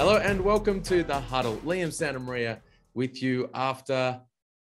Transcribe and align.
Hello 0.00 0.16
and 0.16 0.40
welcome 0.40 0.80
to 0.84 1.02
the 1.02 1.20
huddle. 1.20 1.58
Liam 1.58 1.92
Santa 1.92 2.18
Maria 2.18 2.62
with 2.94 3.22
you 3.22 3.50
after 3.52 3.92
a 3.92 4.22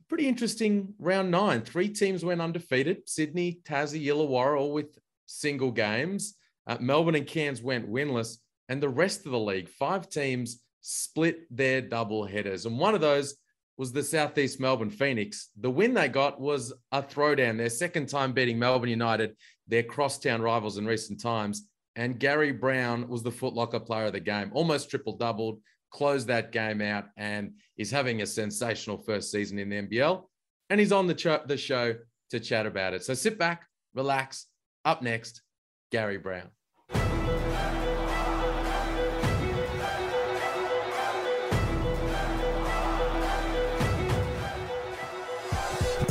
pretty 0.10 0.28
interesting 0.28 0.94
round 1.00 1.32
nine. 1.32 1.62
Three 1.62 1.88
teams 1.88 2.26
went 2.26 2.42
undefeated 2.42 3.08
Sydney, 3.08 3.62
Tassie, 3.64 4.08
Illawarra, 4.08 4.60
all 4.60 4.74
with 4.74 5.00
single 5.28 5.72
games. 5.72 6.36
Uh, 6.68 6.76
Melbourne 6.82 7.16
and 7.16 7.26
Cairns 7.26 7.62
went 7.62 7.90
winless. 7.90 8.40
And 8.68 8.84
the 8.84 8.90
rest 8.90 9.26
of 9.26 9.32
the 9.32 9.40
league, 9.40 9.70
five 9.70 10.10
teams 10.10 10.64
split 10.82 11.44
their 11.50 11.80
double 11.80 12.26
headers. 12.26 12.66
And 12.66 12.78
one 12.78 12.94
of 12.94 13.00
those 13.00 13.36
was 13.78 13.94
the 13.94 14.04
Southeast 14.04 14.60
Melbourne 14.60 14.90
Phoenix. 14.90 15.48
The 15.58 15.72
win 15.72 15.94
they 15.94 16.10
got 16.10 16.42
was 16.42 16.74
a 16.92 17.02
throwdown, 17.02 17.56
their 17.56 17.70
second 17.70 18.10
time 18.10 18.34
beating 18.34 18.60
Melbourne 18.60 18.90
United, 18.90 19.38
their 19.66 19.84
crosstown 19.84 20.42
rivals 20.42 20.78
in 20.78 20.86
recent 20.86 21.22
times 21.22 21.70
and 21.96 22.20
Gary 22.20 22.52
Browne 22.52 23.08
was 23.08 23.24
the 23.24 23.32
footlocker 23.32 23.86
player 23.86 24.06
of 24.06 24.14
the 24.14 24.20
game, 24.20 24.52
almost 24.54 24.90
triple 24.90 25.18
doubled, 25.18 25.60
closed 25.92 26.28
that 26.28 26.52
game 26.52 26.82
out, 26.82 27.06
and 27.18 27.54
is 27.78 27.92
having 27.92 28.22
a 28.22 28.26
sensational 28.26 28.98
first 28.98 29.32
season 29.32 29.60
in 29.60 29.70
the 29.70 29.82
NBL. 29.82 30.24
And 30.70 30.80
he's 30.80 30.92
on 30.92 31.08
the, 31.08 31.16
ch- 31.16 31.46
the 31.48 31.58
show 31.58 31.96
to 32.30 32.40
chat 32.40 32.66
about 32.66 32.94
it. 32.94 33.04
So 33.04 33.14
sit 33.14 33.38
back, 33.38 33.68
relax. 33.94 34.48
Up 34.86 35.02
next, 35.02 35.42
Gary 35.92 36.18
Browne. 36.18 36.50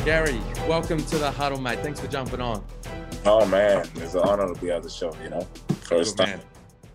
Gary, 0.05 0.41
welcome 0.69 1.05
to 1.05 1.19
the 1.19 1.31
huddle, 1.31 1.61
mate. 1.61 1.81
Thanks 1.81 2.01
for 2.01 2.07
jumping 2.07 2.41
on. 2.41 2.65
Oh 3.27 3.45
man, 3.47 3.87
it's 3.97 4.15
an 4.15 4.23
honor 4.23 4.53
to 4.53 4.59
be 4.61 4.71
on 4.71 4.81
the 4.81 4.89
show. 4.89 5.15
You 5.23 5.29
know, 5.29 5.47
first 5.83 6.17
Good 6.17 6.25
time. 6.25 6.39
Man. 6.39 6.47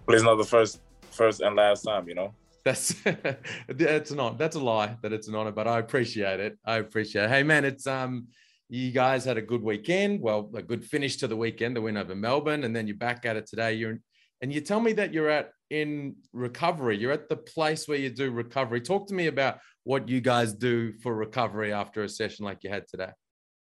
Please 0.08 0.24
not 0.24 0.36
the 0.36 0.44
first, 0.44 0.82
first 1.12 1.42
and 1.42 1.56
last 1.56 1.84
time. 1.84 2.10
You 2.10 2.16
know. 2.16 2.34
That's 2.64 2.96
that's 3.68 4.12
not 4.12 4.40
that's 4.40 4.56
a 4.56 4.60
lie 4.60 4.98
that 5.04 5.14
it's 5.14 5.28
an 5.28 5.36
honor, 5.36 5.52
but 5.52 5.68
I 5.68 5.78
appreciate 5.78 6.40
it. 6.40 6.58
I 6.66 6.78
appreciate 6.78 7.26
it. 7.26 7.30
Hey 7.30 7.44
man, 7.44 7.64
it's 7.64 7.86
um 7.86 8.28
you 8.70 8.92
guys 8.92 9.24
had 9.24 9.38
a 9.38 9.42
good 9.42 9.62
weekend. 9.62 10.20
Well, 10.20 10.50
a 10.56 10.64
good 10.64 10.84
finish 10.84 11.18
to 11.18 11.28
the 11.28 11.38
weekend, 11.38 11.76
the 11.76 11.82
win 11.82 11.96
over 11.96 12.16
Melbourne, 12.16 12.64
and 12.64 12.76
then 12.76 12.88
you're 12.88 12.98
back 12.98 13.26
at 13.26 13.36
it 13.36 13.46
today. 13.46 13.76
You're 13.76 14.00
and 14.42 14.52
you 14.52 14.62
tell 14.62 14.80
me 14.80 14.94
that 14.94 15.14
you're 15.14 15.30
at 15.30 15.52
in 15.70 16.16
recovery. 16.34 16.98
You're 16.98 17.12
at 17.12 17.30
the 17.30 17.38
place 17.38 17.88
where 17.88 18.00
you 18.00 18.10
do 18.10 18.32
recovery. 18.32 18.82
Talk 18.82 19.08
to 19.10 19.14
me 19.14 19.28
about 19.28 19.60
what 19.84 20.10
you 20.10 20.22
guys 20.22 20.54
do 20.54 20.94
for 21.04 21.14
recovery 21.14 21.72
after 21.72 22.04
a 22.04 22.10
session 22.10 22.46
like 22.46 22.64
you 22.64 22.72
had 22.72 22.88
today. 22.88 23.12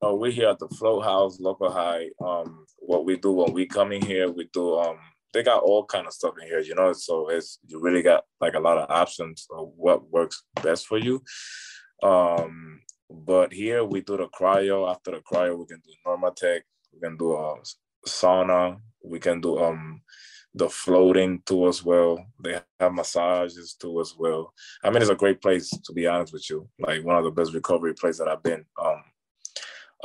Oh, 0.02 0.16
we're 0.16 0.32
here 0.32 0.50
at 0.50 0.60
the 0.60 0.68
Float 0.68 1.04
House 1.04 1.40
Local 1.40 1.72
High. 1.72 2.10
Um, 2.24 2.66
what 2.80 3.06
we 3.06 3.18
do 3.18 3.32
when 3.32 3.54
we 3.54 3.66
come 3.66 3.94
in 3.94 4.02
here, 4.02 4.30
we 4.30 4.50
do 4.52 4.78
um, 4.78 4.98
they 5.34 5.42
got 5.42 5.64
all 5.64 5.86
kind 5.86 6.06
of 6.06 6.14
stuff 6.14 6.34
in 6.42 6.48
here, 6.48 6.60
you 6.60 6.76
know. 6.76 6.92
So 6.94 7.30
it's 7.30 7.60
you 7.66 7.80
really 7.80 8.02
got 8.02 8.24
like 8.42 8.56
a 8.56 8.60
lot 8.60 8.78
of 8.78 8.90
options 8.92 9.48
of 9.52 9.72
what 9.76 10.10
works 10.12 10.44
best 10.62 10.88
for 10.88 10.98
you. 10.98 11.24
Um, 12.04 12.82
but 13.10 13.54
here 13.54 13.86
we 13.86 14.02
do 14.02 14.18
the 14.18 14.28
cryo. 14.28 14.90
After 14.90 15.12
the 15.12 15.22
cryo, 15.22 15.58
we 15.58 15.66
can 15.66 15.82
do 15.86 15.94
Normatec. 16.06 16.62
We 16.94 17.00
can 17.00 17.16
do 17.18 17.32
a 17.32 17.54
uh, 17.54 17.56
sauna. 18.06 18.80
We 19.04 19.20
can 19.20 19.40
do 19.40 19.60
um 19.60 20.02
the 20.54 20.70
floating 20.70 21.42
too 21.46 21.68
as 21.68 21.84
well. 21.84 22.26
They 22.44 22.60
have 22.80 22.94
massages 22.94 23.76
too 23.80 24.02
as 24.02 24.14
well. 24.18 24.54
I 24.84 24.90
mean, 24.90 25.02
it's 25.02 25.12
a 25.12 25.16
great 25.16 25.42
place 25.42 25.70
to 25.70 25.94
be 25.94 26.06
honest 26.06 26.34
with 26.34 26.50
you. 26.50 26.68
Like 26.80 27.04
one 27.04 27.18
of 27.18 27.24
the 27.24 27.32
best 27.32 27.54
recovery 27.54 27.94
places 27.94 28.20
that 28.20 28.28
I've 28.28 28.44
been. 28.44 28.66
Um, 28.82 29.04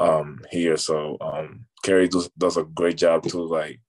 um, 0.01 0.41
here. 0.51 0.77
So 0.77 1.17
um, 1.21 1.67
Kerry 1.83 2.09
does, 2.09 2.29
does 2.37 2.57
a 2.57 2.65
great 2.65 2.97
job 2.97 3.23
too, 3.23 3.47
like 3.47 3.81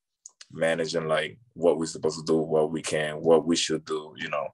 managing 0.51 1.07
like 1.07 1.37
what 1.53 1.77
we're 1.77 1.85
supposed 1.85 2.19
to 2.19 2.25
do, 2.25 2.37
what 2.37 2.71
we 2.71 2.81
can, 2.81 3.21
what 3.21 3.45
we 3.45 3.55
should 3.55 3.85
do. 3.85 4.13
You 4.17 4.29
know, 4.29 4.47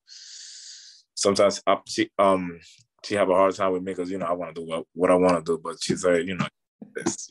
sometimes 1.16 1.62
I, 1.68 1.80
she 1.86 2.10
um 2.18 2.60
she 3.04 3.16
have 3.16 3.30
a 3.30 3.34
hard 3.34 3.56
time 3.56 3.74
with 3.74 3.84
me 3.84 3.94
because 3.94 4.12
you 4.12 4.18
know 4.18 4.26
I 4.26 4.34
want 4.34 4.56
to 4.56 4.62
do 4.62 4.68
what, 4.68 4.86
what 4.94 5.12
I 5.12 5.16
want 5.16 5.44
to 5.44 5.52
do, 5.52 5.60
but 5.62 5.78
she's 5.82 6.06
like 6.06 6.26
you 6.26 6.36
know 6.36 6.48
it's, 6.96 7.28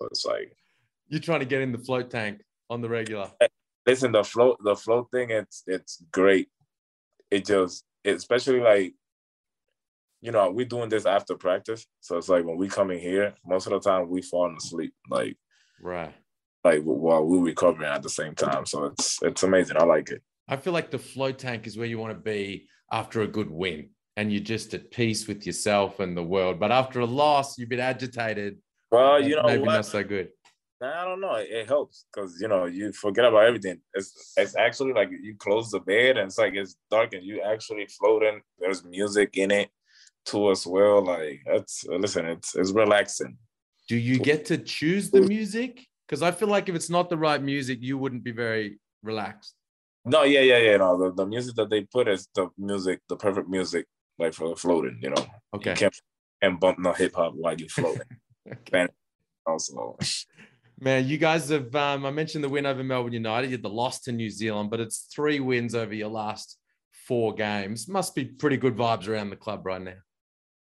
it's 0.00 0.26
like 0.26 0.52
you're 1.08 1.20
trying 1.20 1.40
to 1.40 1.46
get 1.46 1.62
in 1.62 1.72
the 1.72 1.78
float 1.78 2.10
tank 2.10 2.42
on 2.68 2.80
the 2.82 2.88
regular. 2.88 3.30
Listen, 3.86 4.12
the 4.12 4.24
float 4.24 4.58
the 4.62 4.76
float 4.76 5.08
thing 5.12 5.30
it's 5.30 5.62
it's 5.66 6.02
great. 6.12 6.48
It 7.30 7.46
just 7.46 7.84
especially 8.04 8.60
like 8.60 8.94
you 10.20 10.32
know, 10.32 10.50
we're 10.50 10.66
doing 10.66 10.88
this 10.88 11.06
after 11.06 11.36
practice. 11.36 11.86
So 12.00 12.16
it's 12.16 12.28
like 12.28 12.44
when 12.44 12.56
we 12.56 12.68
come 12.68 12.90
in 12.90 12.98
here, 12.98 13.34
most 13.46 13.66
of 13.66 13.72
the 13.72 13.80
time 13.80 14.08
we 14.08 14.22
falling 14.22 14.56
asleep. 14.56 14.92
Like 15.08 15.36
right. 15.80 16.14
Like 16.64 16.82
while 16.82 17.24
we're 17.24 17.40
recovering 17.40 17.88
at 17.88 18.02
the 18.02 18.10
same 18.10 18.34
time. 18.34 18.66
So 18.66 18.86
it's 18.86 19.18
it's 19.22 19.42
amazing. 19.42 19.76
I 19.76 19.84
like 19.84 20.10
it. 20.10 20.22
I 20.48 20.56
feel 20.56 20.72
like 20.72 20.90
the 20.90 20.98
float 20.98 21.38
tank 21.38 21.66
is 21.66 21.76
where 21.76 21.86
you 21.86 21.98
want 21.98 22.14
to 22.14 22.18
be 22.18 22.66
after 22.90 23.20
a 23.22 23.26
good 23.26 23.50
win 23.50 23.90
and 24.16 24.32
you're 24.32 24.42
just 24.42 24.74
at 24.74 24.90
peace 24.90 25.28
with 25.28 25.46
yourself 25.46 26.00
and 26.00 26.16
the 26.16 26.22
world. 26.22 26.58
But 26.58 26.72
after 26.72 27.00
a 27.00 27.06
loss, 27.06 27.58
you've 27.58 27.68
been 27.68 27.80
agitated. 27.80 28.58
Well, 28.90 29.22
you 29.22 29.36
know, 29.36 29.42
maybe 29.44 29.62
what? 29.62 29.74
not 29.74 29.86
so 29.86 30.02
good. 30.02 30.30
I 30.80 31.04
don't 31.04 31.20
know. 31.20 31.34
It, 31.34 31.66
helps 31.66 32.06
because 32.12 32.40
you 32.40 32.48
know 32.48 32.66
you 32.66 32.92
forget 32.92 33.24
about 33.24 33.44
everything. 33.44 33.80
It's 33.94 34.32
it's 34.36 34.56
actually 34.56 34.92
like 34.92 35.10
you 35.10 35.34
close 35.36 35.70
the 35.70 35.80
bed 35.80 36.16
and 36.16 36.26
it's 36.28 36.38
like 36.38 36.54
it's 36.54 36.76
dark 36.90 37.14
and 37.14 37.24
you 37.24 37.40
actually 37.42 37.86
floating. 37.86 38.40
There's 38.58 38.84
music 38.84 39.36
in 39.36 39.50
it 39.50 39.70
to 40.28 40.50
as 40.50 40.66
well. 40.66 41.04
Like 41.04 41.42
that's 41.46 41.84
listen, 41.86 42.26
it's 42.26 42.54
it's 42.54 42.72
relaxing. 42.72 43.36
Do 43.88 43.96
you 43.96 44.18
get 44.18 44.44
to 44.46 44.58
choose 44.58 45.10
the 45.10 45.22
music? 45.22 45.86
Because 46.06 46.22
I 46.22 46.30
feel 46.30 46.48
like 46.48 46.68
if 46.68 46.74
it's 46.74 46.90
not 46.90 47.10
the 47.10 47.16
right 47.16 47.42
music, 47.42 47.78
you 47.80 47.98
wouldn't 47.98 48.24
be 48.24 48.32
very 48.32 48.78
relaxed. 49.02 49.54
No, 50.04 50.22
yeah, 50.22 50.40
yeah, 50.40 50.58
yeah. 50.58 50.76
No, 50.78 50.96
the, 50.98 51.14
the 51.14 51.26
music 51.26 51.54
that 51.56 51.70
they 51.70 51.82
put 51.82 52.08
is 52.08 52.28
the 52.34 52.48
music, 52.56 53.00
the 53.08 53.16
perfect 53.16 53.48
music, 53.48 53.86
like 54.18 54.34
for 54.34 54.56
floating. 54.56 54.98
You 55.02 55.10
know, 55.10 55.26
okay, 55.54 55.70
you 55.70 55.76
can't 55.76 56.00
and 56.40 56.60
bump 56.60 56.78
no 56.78 56.92
hip 56.92 57.14
hop 57.14 57.34
while 57.34 57.54
you're 57.54 57.68
floating. 57.68 58.02
okay. 58.52 58.86
also. 59.46 59.98
Man, 60.80 61.08
you 61.08 61.18
guys 61.18 61.48
have. 61.48 61.74
Um, 61.74 62.06
I 62.06 62.10
mentioned 62.10 62.44
the 62.44 62.48
win 62.48 62.66
over 62.66 62.84
Melbourne 62.84 63.12
United. 63.12 63.48
You 63.48 63.56
had 63.56 63.62
the 63.62 63.68
loss 63.68 64.00
to 64.02 64.12
New 64.12 64.30
Zealand, 64.30 64.70
but 64.70 64.80
it's 64.80 65.08
three 65.12 65.40
wins 65.40 65.74
over 65.74 65.94
your 65.94 66.08
last 66.08 66.56
four 67.06 67.34
games. 67.34 67.88
Must 67.88 68.14
be 68.14 68.24
pretty 68.24 68.56
good 68.56 68.76
vibes 68.76 69.08
around 69.08 69.30
the 69.30 69.36
club 69.36 69.66
right 69.66 69.82
now. 69.82 69.94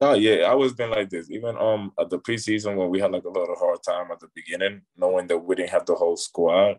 Oh 0.04 0.14
yeah, 0.14 0.44
I 0.46 0.50
always 0.50 0.74
been 0.74 0.90
like 0.90 1.10
this. 1.10 1.30
Even 1.30 1.56
um 1.58 1.92
at 2.00 2.10
the 2.10 2.18
preseason 2.18 2.76
when 2.76 2.90
we 2.90 3.00
had 3.00 3.12
like 3.12 3.24
a 3.24 3.30
lot 3.30 3.50
of 3.50 3.58
hard 3.58 3.78
time 3.82 4.10
at 4.12 4.20
the 4.20 4.28
beginning, 4.34 4.82
knowing 4.96 5.28
that 5.28 5.38
we 5.38 5.56
didn't 5.56 5.70
have 5.70 5.86
the 5.86 5.94
whole 5.94 6.16
squad 6.18 6.78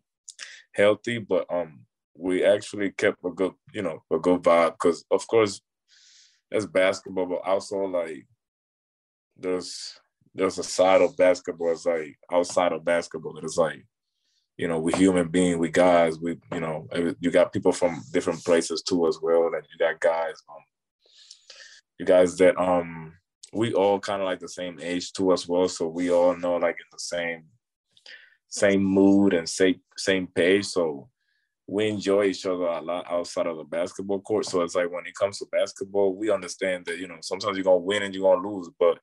healthy, 0.74 1.20
but 1.20 1.46
um 1.52 1.82
we 2.18 2.46
actually 2.46 2.92
kept 2.92 3.26
a 3.26 3.32
good, 3.32 3.54
you 3.74 3.82
know, 3.82 4.04
a 4.12 4.20
good 4.20 4.42
vibe 4.44 4.74
because 4.74 5.06
of 5.12 5.28
course 5.28 5.62
that's 6.52 6.68
basketball, 6.68 7.26
but 7.28 7.42
also 7.50 7.78
like 7.86 8.28
there's 9.38 10.00
there's 10.36 10.60
a 10.60 10.64
side 10.64 11.02
of 11.02 11.18
basketball 11.18 11.72
it's 11.72 11.86
like 11.86 12.18
outside 12.32 12.74
of 12.74 12.86
basketball 12.86 13.38
it's 13.40 13.58
like 13.58 13.86
you 14.58 14.68
know 14.68 14.80
we 14.80 14.94
human 14.94 15.28
being 15.30 15.60
we 15.60 15.70
guys 15.70 16.20
we 16.20 16.38
you 16.54 16.60
know 16.60 16.88
you 17.20 17.32
got 17.32 17.54
people 17.54 17.72
from 17.72 18.02
different 18.14 18.44
places 18.46 18.82
too 18.84 19.08
as 19.08 19.20
well 19.22 19.46
and 19.54 19.64
you 19.72 19.78
got 19.80 20.00
guys 20.00 20.36
um 20.50 20.64
you 22.00 22.06
guys 22.06 22.38
that 22.38 22.58
um 22.58 23.14
we 23.54 23.74
all 23.74 24.00
kind 24.00 24.22
of 24.22 24.26
like 24.26 24.40
the 24.40 24.50
same 24.50 24.80
age 24.82 25.14
too 25.14 25.32
as 25.32 25.48
well, 25.48 25.68
so 25.68 25.88
we 25.88 26.12
all 26.12 26.36
know 26.36 26.56
like 26.58 26.76
in 26.76 26.88
the 26.92 27.00
same 27.00 27.46
same 28.50 28.84
mood 28.84 29.34
and 29.34 29.48
same 29.48 29.80
same 29.98 30.28
page. 30.28 30.66
So 30.66 31.10
we 31.68 31.88
enjoy 31.88 32.26
each 32.26 32.46
other 32.46 32.66
a 32.66 32.82
lot 32.82 33.06
outside 33.10 33.48
of 33.48 33.58
the 33.58 33.64
basketball 33.64 34.22
court. 34.22 34.46
So 34.46 34.62
it's 34.62 34.76
like 34.76 34.92
when 34.92 35.08
it 35.08 35.16
comes 35.16 35.40
to 35.40 35.46
basketball, 35.52 36.16
we 36.16 36.30
understand 36.30 36.86
that 36.86 37.00
you 37.00 37.08
know 37.08 37.18
sometimes 37.22 37.58
you're 37.58 37.64
gonna 37.64 37.78
win 37.78 38.04
and 38.04 38.14
you're 38.14 38.36
gonna 38.36 38.48
lose, 38.48 38.70
but 38.80 39.00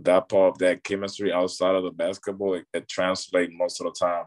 that 0.00 0.28
part 0.28 0.54
of 0.54 0.58
that 0.58 0.84
chemistry 0.84 1.32
outside 1.32 1.74
of 1.74 1.82
the 1.82 1.90
basketball 1.90 2.54
it, 2.54 2.66
it 2.72 2.88
translates 2.88 3.52
most 3.54 3.80
of 3.80 3.86
the 3.86 3.92
time 3.98 4.26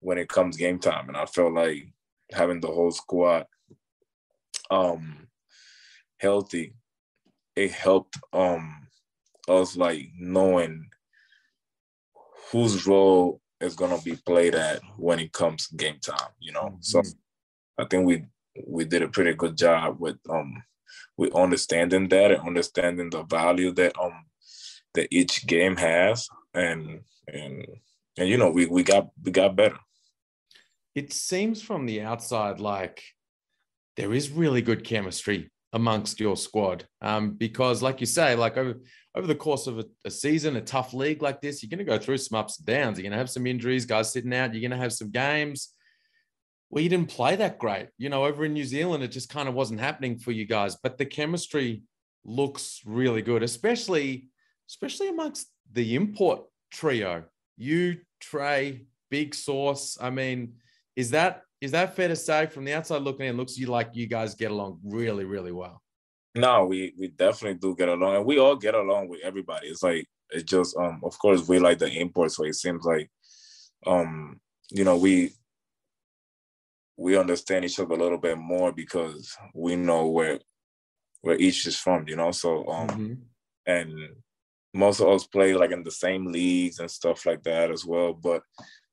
when 0.00 0.18
it 0.18 0.28
comes 0.28 0.56
game 0.56 0.78
time. 0.78 1.08
And 1.08 1.16
I 1.16 1.26
felt 1.26 1.52
like 1.52 1.92
having 2.32 2.60
the 2.60 2.68
whole 2.68 2.90
squad 2.90 3.46
um 4.70 5.26
healthy 6.18 6.74
it 7.60 7.72
helped 7.72 8.16
um 8.32 8.86
us 9.48 9.76
like 9.76 10.08
knowing 10.18 10.88
whose 12.50 12.86
role 12.86 13.40
is 13.60 13.76
gonna 13.76 14.00
be 14.02 14.16
played 14.24 14.54
at 14.54 14.80
when 14.96 15.18
it 15.18 15.32
comes 15.32 15.66
game 15.68 15.98
time, 16.00 16.32
you 16.38 16.52
know. 16.52 16.68
Mm-hmm. 16.70 16.80
So 16.80 17.02
I 17.78 17.84
think 17.84 18.06
we 18.06 18.24
we 18.66 18.84
did 18.84 19.02
a 19.02 19.08
pretty 19.08 19.34
good 19.34 19.56
job 19.56 20.00
with 20.00 20.16
um 20.30 20.62
with 21.18 21.34
understanding 21.34 22.08
that 22.08 22.30
and 22.32 22.48
understanding 22.48 23.10
the 23.10 23.24
value 23.24 23.72
that 23.72 23.92
um 24.00 24.24
that 24.94 25.08
each 25.10 25.46
game 25.46 25.76
has 25.76 26.28
and 26.54 27.00
and 27.28 27.66
and 28.18 28.28
you 28.28 28.38
know 28.38 28.50
we 28.50 28.66
we 28.66 28.82
got 28.82 29.10
we 29.22 29.30
got 29.30 29.54
better. 29.54 29.78
It 30.94 31.12
seems 31.12 31.62
from 31.62 31.86
the 31.86 32.00
outside 32.00 32.58
like 32.58 33.02
there 33.96 34.12
is 34.12 34.30
really 34.30 34.62
good 34.62 34.82
chemistry 34.82 35.50
amongst 35.72 36.18
your 36.18 36.36
squad 36.36 36.84
um, 37.00 37.32
because 37.32 37.82
like 37.82 38.00
you 38.00 38.06
say 38.06 38.34
like 38.34 38.56
over, 38.56 38.74
over 39.14 39.26
the 39.26 39.34
course 39.34 39.66
of 39.66 39.78
a, 39.78 39.84
a, 40.04 40.10
season 40.10 40.56
a 40.56 40.60
tough 40.60 40.92
league 40.92 41.22
like 41.22 41.40
this 41.40 41.62
you're 41.62 41.70
going 41.70 41.78
to 41.78 41.84
go 41.84 41.98
through 41.98 42.16
some 42.16 42.38
ups 42.38 42.58
and 42.58 42.66
downs 42.66 42.98
you're 42.98 43.04
going 43.04 43.12
to 43.12 43.18
have 43.18 43.30
some 43.30 43.46
injuries 43.46 43.86
guys 43.86 44.12
sitting 44.12 44.34
out 44.34 44.52
you're 44.52 44.60
going 44.60 44.70
to 44.70 44.76
have 44.76 44.92
some 44.92 45.10
games 45.10 45.74
well, 46.70 46.82
you 46.84 46.88
didn't 46.88 47.10
play 47.10 47.34
that 47.36 47.58
great. 47.58 47.88
You 47.98 48.08
know, 48.08 48.24
over 48.24 48.44
in 48.44 48.52
New 48.52 48.64
Zealand, 48.64 49.02
it 49.02 49.08
just 49.08 49.28
kind 49.28 49.48
of 49.48 49.54
wasn't 49.54 49.80
happening 49.80 50.18
for 50.18 50.30
you 50.30 50.46
guys. 50.46 50.76
But 50.80 50.98
the 50.98 51.04
chemistry 51.04 51.82
looks 52.24 52.80
really 52.84 53.22
good, 53.22 53.42
especially 53.42 54.28
especially 54.68 55.08
amongst 55.08 55.48
the 55.72 55.96
import 55.96 56.42
trio. 56.70 57.24
You, 57.56 57.98
Trey, 58.20 58.86
Big 59.10 59.34
Sauce. 59.34 59.98
I 60.00 60.10
mean, 60.10 60.54
is 60.94 61.10
that 61.10 61.42
is 61.60 61.72
that 61.72 61.94
fair 61.94 62.08
to 62.08 62.16
say 62.16 62.46
from 62.46 62.64
the 62.64 62.74
outside 62.74 63.02
looking 63.02 63.26
in? 63.26 63.36
Looks 63.36 63.58
you 63.58 63.66
like 63.66 63.90
you 63.92 64.06
guys 64.06 64.34
get 64.34 64.50
along 64.50 64.80
really, 64.84 65.24
really 65.24 65.52
well. 65.52 65.82
No, 66.34 66.66
we 66.66 66.94
we 66.98 67.08
definitely 67.08 67.58
do 67.58 67.74
get 67.74 67.88
along, 67.88 68.16
and 68.16 68.24
we 68.24 68.38
all 68.38 68.56
get 68.56 68.74
along 68.74 69.08
with 69.08 69.20
everybody. 69.22 69.68
It's 69.68 69.82
like 69.82 70.06
it's 70.30 70.44
just 70.44 70.76
um, 70.76 71.00
of 71.04 71.18
course, 71.18 71.48
we 71.48 71.58
like 71.58 71.78
the 71.78 71.90
imports, 71.90 72.36
so 72.36 72.44
it 72.44 72.54
seems 72.54 72.84
like 72.84 73.10
um, 73.86 74.40
you 74.70 74.84
know, 74.84 74.96
we 74.96 75.32
we 76.96 77.16
understand 77.16 77.64
each 77.64 77.80
other 77.80 77.94
a 77.94 77.98
little 77.98 78.18
bit 78.18 78.38
more 78.38 78.72
because 78.72 79.34
we 79.54 79.74
know 79.74 80.06
where 80.06 80.38
where 81.22 81.36
each 81.36 81.66
is 81.66 81.76
from, 81.76 82.06
you 82.06 82.16
know. 82.16 82.30
So 82.30 82.66
um 82.68 82.88
mm-hmm. 82.88 83.14
and 83.66 83.92
most 84.74 85.00
of 85.00 85.08
us 85.08 85.26
play 85.26 85.54
like 85.54 85.72
in 85.72 85.82
the 85.82 85.90
same 85.90 86.26
leagues 86.26 86.78
and 86.78 86.90
stuff 86.90 87.26
like 87.26 87.42
that 87.44 87.70
as 87.70 87.84
well. 87.84 88.12
But 88.12 88.42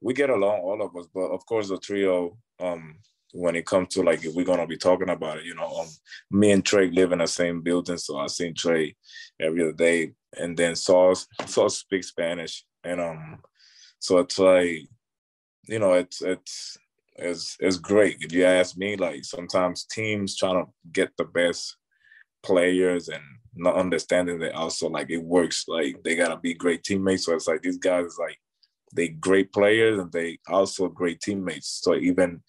we 0.01 0.13
get 0.13 0.29
along, 0.29 0.59
all 0.59 0.81
of 0.81 0.95
us. 0.95 1.07
But 1.13 1.27
of 1.27 1.45
course, 1.45 1.69
the 1.69 1.77
trio, 1.77 2.37
um, 2.59 2.97
when 3.33 3.55
it 3.55 3.65
comes 3.65 3.89
to 3.89 4.03
like 4.03 4.23
if 4.23 4.33
we're 4.33 4.45
gonna 4.45 4.67
be 4.67 4.77
talking 4.77 5.09
about 5.09 5.39
it, 5.39 5.45
you 5.45 5.55
know, 5.55 5.67
um, 5.67 5.87
me 6.31 6.51
and 6.51 6.65
Trey 6.65 6.89
live 6.89 7.11
in 7.11 7.19
the 7.19 7.27
same 7.27 7.61
building, 7.61 7.97
so 7.97 8.17
I 8.17 8.27
see 8.27 8.51
Trey 8.53 8.95
every 9.39 9.61
other 9.61 9.73
day. 9.73 10.13
And 10.37 10.57
then 10.57 10.75
Sauce, 10.75 11.27
Sauce 11.45 11.79
speaks 11.79 12.07
Spanish, 12.07 12.65
and 12.83 13.01
um, 13.01 13.39
so 13.99 14.19
it's 14.19 14.37
like, 14.39 14.87
you 15.63 15.79
know, 15.79 15.93
it's 15.93 16.21
it's 16.21 16.77
it's 17.15 17.57
it's 17.59 17.77
great. 17.77 18.17
If 18.21 18.31
you 18.33 18.45
ask 18.45 18.77
me, 18.77 18.95
like 18.95 19.23
sometimes 19.25 19.85
teams 19.85 20.37
trying 20.37 20.63
to 20.63 20.71
get 20.91 21.11
the 21.17 21.25
best 21.25 21.75
players 22.43 23.09
and 23.09 23.23
not 23.55 23.75
understanding 23.75 24.39
that 24.39 24.53
also 24.53 24.87
like 24.89 25.09
it 25.09 25.23
works. 25.23 25.65
Like 25.67 26.01
they 26.03 26.15
gotta 26.15 26.37
be 26.37 26.53
great 26.53 26.83
teammates. 26.83 27.25
So 27.25 27.33
it's 27.33 27.47
like 27.47 27.61
these 27.61 27.77
guys 27.77 28.17
like 28.19 28.39
they 28.93 29.09
great 29.09 29.51
players 29.51 29.99
and 29.99 30.11
they 30.11 30.39
also 30.47 30.87
great 30.87 31.19
teammates. 31.21 31.81
So 31.83 31.95
even 31.95 32.41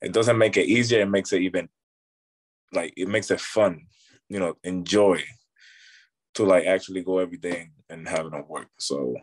it 0.00 0.12
doesn't 0.12 0.38
make 0.38 0.56
it 0.56 0.66
easier, 0.66 1.00
it 1.00 1.10
makes 1.10 1.32
it 1.32 1.42
even 1.42 1.68
like 2.72 2.94
it 2.96 3.08
makes 3.08 3.30
it 3.30 3.40
fun, 3.40 3.86
you 4.28 4.38
know, 4.38 4.56
enjoy 4.64 5.22
to 6.34 6.44
like 6.44 6.64
actually 6.64 7.02
go 7.02 7.18
every 7.18 7.36
day 7.36 7.68
and, 7.90 8.08
having 8.08 8.32
it 8.32 8.48
work. 8.48 8.68
So 8.78 9.16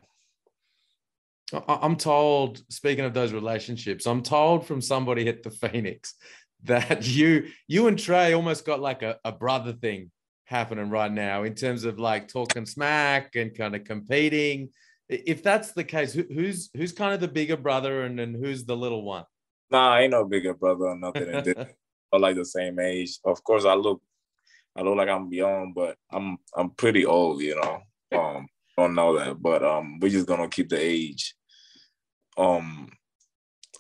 I'm 1.68 1.96
told, 1.96 2.62
speaking 2.69 3.06
of 3.06 3.16
those 3.16 3.34
relationships, 3.34 4.06
I'm 4.06 4.22
told 4.22 4.68
from 4.68 4.81
somebody 4.81 5.28
at 5.28 5.42
the 5.42 5.50
Phoenix 5.50 6.13
that 6.63 7.07
you 7.07 7.48
you 7.68 7.88
and 7.88 7.98
Trey 7.98 8.34
almost 8.34 8.66
got 8.66 8.80
like 8.80 9.02
a, 9.02 9.18
a 9.24 9.31
brother 9.31 9.74
thing 9.74 10.12
happening 10.45 10.90
right 10.90 11.12
now 11.12 11.44
in 11.44 11.56
terms 11.56 11.86
of 11.86 12.00
like 12.00 12.28
talking 12.28 12.66
smack 12.66 13.36
and 13.36 13.56
kind 13.56 13.75
of 13.75 13.84
competing. 13.84 14.69
If 15.09 15.41
that's 15.41 15.71
the 15.71 15.83
case, 15.83 16.13
who's 16.13 16.69
who's 16.75 16.91
kind 16.91 17.13
of 17.13 17.19
the 17.19 17.27
bigger 17.27 17.57
brother 17.57 18.03
and 18.03 18.19
then 18.19 18.33
who's 18.33 18.63
the 18.65 18.77
little 18.77 19.03
one? 19.03 19.25
Nah, 19.71 19.94
I 19.94 20.01
ain't 20.01 20.11
no 20.11 20.25
bigger 20.25 20.53
brother 20.53 20.85
or 20.85 20.95
nothing. 20.95 21.56
or 22.11 22.19
like 22.19 22.35
the 22.35 22.45
same 22.45 22.79
age. 22.79 23.19
Of 23.25 23.44
course, 23.44 23.65
I 23.65 23.73
look 23.73 24.01
I 24.75 24.81
look 24.81 24.97
like 24.97 25.09
I'm 25.09 25.31
young, 25.33 25.73
but 25.75 25.97
I'm 26.11 26.38
I'm 26.56 26.69
pretty 26.71 27.06
old, 27.06 27.41
you 27.41 27.56
know. 27.56 27.81
Um, 28.11 28.47
don't 28.75 28.95
know 28.95 29.19
that, 29.19 29.39
but 29.39 29.63
um, 29.63 30.00
we're 30.00 30.09
just 30.09 30.25
gonna 30.25 30.50
keep 30.50 30.69
the 30.69 30.79
age 30.79 31.35
um 32.39 32.89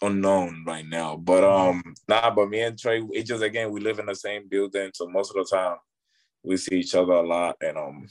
unknown 0.01 0.63
right 0.67 0.85
now. 0.85 1.15
But 1.15 1.43
um, 1.43 1.81
nah, 2.07 2.29
but 2.29 2.49
me 2.49 2.61
and 2.61 2.77
Trey, 2.77 3.01
it 3.11 3.23
just 3.23 3.43
again 3.43 3.71
we 3.71 3.79
live 3.79 3.97
in 3.97 4.05
the 4.05 4.15
same 4.15 4.47
building, 4.47 4.91
so 4.93 5.07
most 5.07 5.35
of 5.35 5.37
the 5.37 5.55
time 5.55 5.77
we 6.43 6.57
see 6.57 6.77
each 6.77 6.95
other 6.95 7.13
a 7.13 7.27
lot 7.27 7.57
and 7.61 7.77
um 7.77 8.07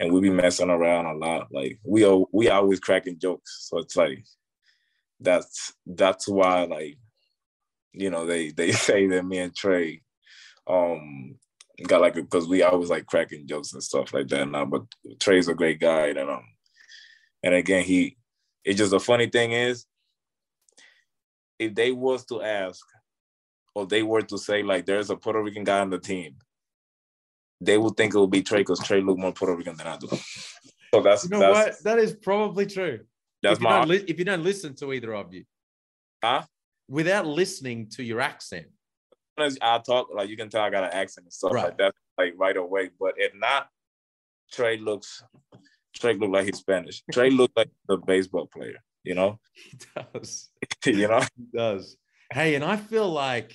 and 0.00 0.12
we 0.12 0.20
be 0.20 0.30
messing 0.30 0.70
around 0.70 1.06
a 1.06 1.14
lot. 1.14 1.48
Like 1.50 1.78
we 1.84 2.04
are 2.04 2.24
we 2.32 2.48
always 2.48 2.80
cracking 2.80 3.18
jokes. 3.18 3.68
So 3.68 3.78
it's 3.78 3.96
like 3.96 4.24
that's 5.20 5.72
that's 5.86 6.28
why 6.28 6.64
like 6.64 6.98
you 7.92 8.10
know 8.10 8.26
they 8.26 8.50
they 8.50 8.72
say 8.86 9.06
that 9.08 9.24
me 9.24 9.38
and 9.38 9.54
Trey 9.54 10.02
um 10.66 11.36
got 11.86 12.00
like 12.00 12.14
because 12.14 12.48
we 12.48 12.62
always 12.62 12.90
like 12.90 13.06
cracking 13.06 13.46
jokes 13.46 13.72
and 13.72 13.82
stuff 13.82 14.12
like 14.12 14.28
that 14.28 14.48
now. 14.48 14.64
But 14.64 14.82
Trey's 15.20 15.48
a 15.48 15.54
great 15.54 15.80
guy 15.80 16.08
and 16.08 16.30
um 16.30 16.44
and 17.42 17.54
again 17.54 17.84
he 17.84 18.16
it's 18.64 18.78
just 18.78 18.92
a 18.92 19.00
funny 19.00 19.28
thing 19.28 19.52
is 19.52 19.86
if 21.58 21.74
they 21.74 21.92
was 21.92 22.24
to 22.26 22.42
ask 22.42 22.84
or 23.74 23.86
they 23.86 24.02
were 24.02 24.22
to 24.22 24.38
say 24.38 24.62
like 24.62 24.86
there's 24.86 25.10
a 25.10 25.16
Puerto 25.16 25.42
Rican 25.42 25.64
guy 25.64 25.80
on 25.80 25.90
the 25.90 25.98
team 25.98 26.36
they 27.60 27.78
will 27.78 27.90
think 27.90 28.14
it 28.14 28.18
will 28.18 28.26
be 28.26 28.42
Trey 28.42 28.60
because 28.60 28.80
Trey 28.80 29.00
look 29.00 29.18
more 29.18 29.32
Puerto 29.32 29.54
Rican 29.54 29.76
than 29.76 29.86
I 29.86 29.96
do. 29.96 30.08
So 30.94 31.02
that's 31.02 31.24
you 31.24 31.30
know 31.30 31.40
that's, 31.40 31.78
what 31.78 31.84
that 31.84 31.98
is 31.98 32.14
probably 32.14 32.66
true. 32.66 33.00
That's 33.42 33.58
if 33.58 33.60
you, 33.60 33.68
my 33.68 33.84
li- 33.84 34.04
if 34.08 34.18
you 34.18 34.24
don't 34.24 34.42
listen 34.42 34.74
to 34.76 34.92
either 34.92 35.14
of 35.14 35.32
you, 35.32 35.44
huh? 36.22 36.42
Without 36.88 37.26
listening 37.26 37.88
to 37.90 38.02
your 38.02 38.20
accent, 38.20 38.66
I 39.60 39.78
talk 39.78 40.08
like 40.12 40.28
you 40.28 40.36
can 40.36 40.48
tell 40.48 40.62
I 40.62 40.70
got 40.70 40.84
an 40.84 40.90
accent 40.92 41.26
and 41.26 41.32
stuff 41.32 41.52
right. 41.52 41.64
like 41.64 41.78
that, 41.78 41.94
like 42.16 42.34
right 42.36 42.56
away. 42.56 42.90
But 42.98 43.14
if 43.16 43.34
not, 43.34 43.68
Trey 44.50 44.78
looks 44.78 45.22
Trey 45.94 46.14
look 46.14 46.30
like 46.30 46.46
he's 46.46 46.58
Spanish. 46.58 47.02
Trey 47.12 47.30
look 47.30 47.50
like 47.56 47.70
the 47.88 47.98
baseball 47.98 48.46
player. 48.46 48.82
You 49.04 49.14
know, 49.14 49.38
he 49.52 49.78
does. 49.94 50.48
you 50.86 51.08
know, 51.08 51.20
he 51.36 51.44
does. 51.54 51.96
Hey, 52.32 52.54
and 52.54 52.64
I 52.64 52.76
feel 52.76 53.08
like 53.08 53.54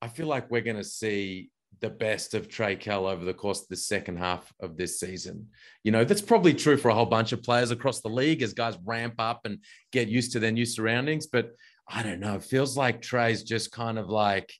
I 0.00 0.08
feel 0.08 0.26
like 0.26 0.50
we're 0.50 0.62
gonna 0.62 0.84
see 0.84 1.50
the 1.80 1.90
best 1.90 2.34
of 2.34 2.48
Trey 2.48 2.76
Kell 2.76 3.06
over 3.06 3.24
the 3.24 3.34
course 3.34 3.62
of 3.62 3.68
the 3.68 3.76
second 3.76 4.18
half 4.18 4.52
of 4.60 4.76
this 4.76 5.00
season. 5.00 5.48
You 5.82 5.92
know, 5.92 6.04
that's 6.04 6.22
probably 6.22 6.54
true 6.54 6.76
for 6.76 6.88
a 6.88 6.94
whole 6.94 7.06
bunch 7.06 7.32
of 7.32 7.42
players 7.42 7.70
across 7.70 8.00
the 8.00 8.08
league 8.08 8.42
as 8.42 8.52
guys 8.52 8.76
ramp 8.84 9.14
up 9.18 9.42
and 9.44 9.58
get 9.92 10.08
used 10.08 10.32
to 10.32 10.40
their 10.40 10.52
new 10.52 10.66
surroundings. 10.66 11.26
But 11.26 11.52
I 11.88 12.02
don't 12.02 12.20
know, 12.20 12.36
it 12.36 12.44
feels 12.44 12.76
like 12.76 13.02
Trey's 13.02 13.42
just 13.42 13.72
kind 13.72 13.98
of 13.98 14.08
like 14.08 14.52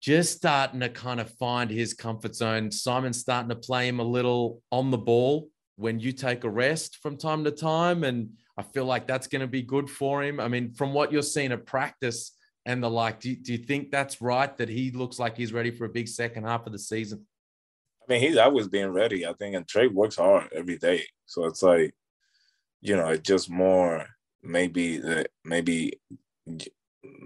just 0.00 0.36
starting 0.36 0.80
to 0.80 0.88
kind 0.88 1.20
of 1.20 1.30
find 1.34 1.70
his 1.70 1.94
comfort 1.94 2.34
zone. 2.34 2.70
Simon's 2.70 3.20
starting 3.20 3.50
to 3.50 3.56
play 3.56 3.86
him 3.86 4.00
a 4.00 4.04
little 4.04 4.60
on 4.70 4.90
the 4.90 4.98
ball 4.98 5.48
when 5.76 6.00
you 6.00 6.12
take 6.12 6.44
a 6.44 6.50
rest 6.50 6.96
from 6.96 7.16
time 7.16 7.44
to 7.44 7.50
time. 7.50 8.04
And 8.04 8.30
I 8.58 8.62
feel 8.62 8.84
like 8.84 9.06
that's 9.06 9.28
going 9.28 9.40
to 9.40 9.46
be 9.46 9.62
good 9.62 9.88
for 9.88 10.22
him. 10.22 10.40
I 10.40 10.48
mean, 10.48 10.74
from 10.74 10.92
what 10.92 11.12
you're 11.12 11.22
seeing 11.22 11.52
at 11.52 11.66
practice, 11.66 12.32
and 12.66 12.82
the 12.82 12.90
like. 12.90 13.20
Do, 13.20 13.34
do 13.34 13.52
you 13.52 13.58
think 13.58 13.90
that's 13.90 14.20
right 14.20 14.56
that 14.58 14.68
he 14.68 14.90
looks 14.90 15.18
like 15.18 15.36
he's 15.36 15.52
ready 15.52 15.70
for 15.70 15.84
a 15.84 15.90
big 15.90 16.08
second 16.08 16.44
half 16.44 16.66
of 16.66 16.72
the 16.72 16.78
season? 16.78 17.26
I 18.02 18.12
mean, 18.12 18.20
he's 18.20 18.36
always 18.36 18.68
being 18.68 18.88
ready. 18.88 19.26
I 19.26 19.32
think, 19.34 19.54
and 19.54 19.66
Trey 19.66 19.86
works 19.86 20.16
hard 20.16 20.52
every 20.52 20.78
day. 20.78 21.04
So 21.26 21.44
it's 21.44 21.62
like, 21.62 21.94
you 22.80 22.96
know, 22.96 23.08
it's 23.08 23.26
just 23.26 23.50
more 23.50 24.06
maybe 24.42 24.98
that 24.98 25.28
maybe 25.44 26.00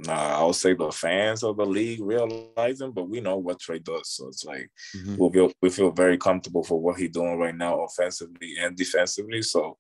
uh, 0.09 0.13
I'll 0.13 0.53
say 0.53 0.75
the 0.75 0.91
fans 0.91 1.43
of 1.43 1.57
the 1.57 1.65
league 1.65 2.01
realizing, 2.01 2.93
but 2.93 3.09
we 3.09 3.21
know 3.21 3.37
what 3.37 3.61
Trey 3.61 3.79
does. 3.79 4.11
So 4.11 4.29
it's 4.29 4.45
like 4.45 4.71
mm-hmm. 4.97 5.17
we 5.19 5.31
feel 5.31 5.53
we 5.63 5.71
feel 5.71 5.91
very 5.91 6.19
comfortable 6.19 6.63
for 6.63 6.81
what 6.81 6.99
he's 6.99 7.11
doing 7.11 7.39
right 7.39 7.55
now, 7.55 7.81
offensively 7.83 8.57
and 8.61 8.77
defensively. 8.77 9.43
So 9.43 9.79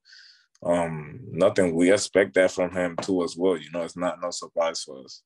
um 0.62 1.20
nothing 1.30 1.74
we 1.74 1.92
expect 1.92 2.32
that 2.34 2.50
from 2.50 2.70
him 2.70 2.96
too 3.02 3.22
as 3.22 3.36
well. 3.36 3.56
You 3.56 3.70
know, 3.72 3.82
it's 3.82 3.96
not 3.96 4.20
no 4.20 4.30
surprise 4.30 4.82
for 4.82 5.04
us. 5.04 5.22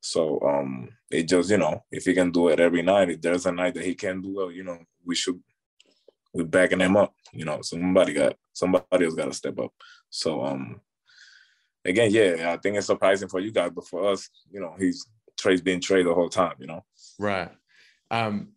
So 0.00 0.40
um, 0.42 0.90
it 1.10 1.28
just 1.28 1.50
you 1.50 1.58
know 1.58 1.84
if 1.90 2.04
he 2.04 2.14
can 2.14 2.30
do 2.30 2.48
it 2.48 2.60
every 2.60 2.82
night, 2.82 3.10
if 3.10 3.20
there's 3.20 3.46
a 3.46 3.52
night 3.52 3.74
that 3.74 3.84
he 3.84 3.94
can't 3.94 4.22
do 4.22 4.34
well, 4.34 4.50
you 4.50 4.64
know 4.64 4.78
we 5.04 5.14
should 5.14 5.40
we're 6.32 6.44
backing 6.44 6.80
him 6.80 6.96
up. 6.96 7.14
You 7.32 7.44
know 7.44 7.60
somebody 7.62 8.12
got 8.12 8.36
somebody 8.52 9.04
else 9.04 9.14
got 9.14 9.26
to 9.26 9.32
step 9.32 9.58
up. 9.58 9.72
So 10.10 10.44
um, 10.44 10.80
again, 11.84 12.10
yeah, 12.10 12.52
I 12.52 12.56
think 12.58 12.76
it's 12.76 12.86
surprising 12.86 13.28
for 13.28 13.40
you 13.40 13.52
guys, 13.52 13.70
but 13.74 13.86
for 13.86 14.08
us, 14.10 14.28
you 14.50 14.60
know, 14.60 14.74
he's 14.78 15.06
Trey's 15.36 15.60
been 15.60 15.80
Trey 15.80 16.02
the 16.02 16.14
whole 16.14 16.28
time. 16.28 16.54
You 16.58 16.66
know, 16.66 16.84
right. 17.18 17.50
Um, 18.10 18.52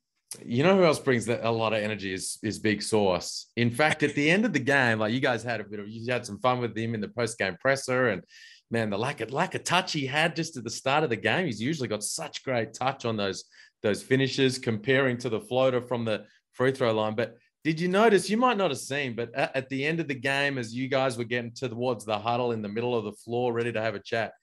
you 0.46 0.64
know 0.64 0.76
who 0.76 0.84
else 0.84 1.00
brings 1.00 1.28
a 1.28 1.50
lot 1.50 1.74
of 1.74 1.82
energy 1.82 2.14
is 2.14 2.38
is 2.44 2.60
Big 2.60 2.84
Sauce. 2.84 3.48
In 3.56 3.72
fact, 3.72 4.04
at 4.04 4.14
the 4.14 4.30
end 4.30 4.46
of 4.46 4.54
the 4.54 4.60
game, 4.60 5.00
like 5.00 5.14
you 5.14 5.20
guys 5.20 5.44
had 5.44 5.60
a 5.60 5.64
bit 5.64 5.80
of 5.80 5.90
you 5.90 6.12
had 6.12 6.26
some 6.26 6.40
fun 6.40 6.60
with 6.60 6.78
him 6.78 6.94
in 6.94 7.02
the 7.02 7.08
post 7.08 7.38
game 7.38 7.58
presser, 7.60 8.10
and 8.10 8.24
man, 8.72 8.90
the 8.90 8.98
lack 8.98 9.22
of 9.22 9.32
lack 9.32 9.56
of 9.56 9.64
touch 9.64 9.94
he 9.94 10.06
had 10.06 10.36
just 10.36 10.58
at 10.58 10.64
the 10.64 10.70
start 10.70 11.04
of 11.04 11.10
the 11.10 11.16
game. 11.16 11.46
He's 11.46 11.62
usually 11.62 11.88
got 11.88 12.04
such 12.04 12.44
great 12.44 12.74
touch 12.74 13.06
on 13.06 13.18
those 13.18 13.46
those 13.82 14.04
finishes, 14.04 14.60
comparing 14.60 15.18
to 15.18 15.30
the 15.30 15.40
floater 15.40 15.82
from 15.82 16.06
the 16.06 16.26
free 16.54 16.72
throw 16.72 16.94
line. 16.94 17.16
But 17.16 17.38
did 17.64 17.80
you 17.80 17.88
notice? 17.88 18.30
You 18.30 18.38
might 18.38 18.58
not 18.58 18.72
have 18.72 18.80
seen, 18.80 19.16
but 19.16 19.34
at, 19.34 19.56
at 19.56 19.70
the 19.70 19.86
end 19.86 20.00
of 20.00 20.08
the 20.08 20.16
game, 20.16 20.58
as 20.58 20.74
you 20.74 20.88
guys 20.88 21.18
were 21.18 21.24
getting 21.24 21.52
towards 21.52 22.06
the 22.06 22.18
huddle 22.18 22.52
in 22.52 22.62
the 22.62 22.70
middle 22.70 22.96
of 22.96 23.06
the 23.06 23.14
floor, 23.14 23.54
ready 23.54 23.72
to 23.72 23.82
have 23.82 23.96
a 23.96 24.00
chat, 24.00 24.34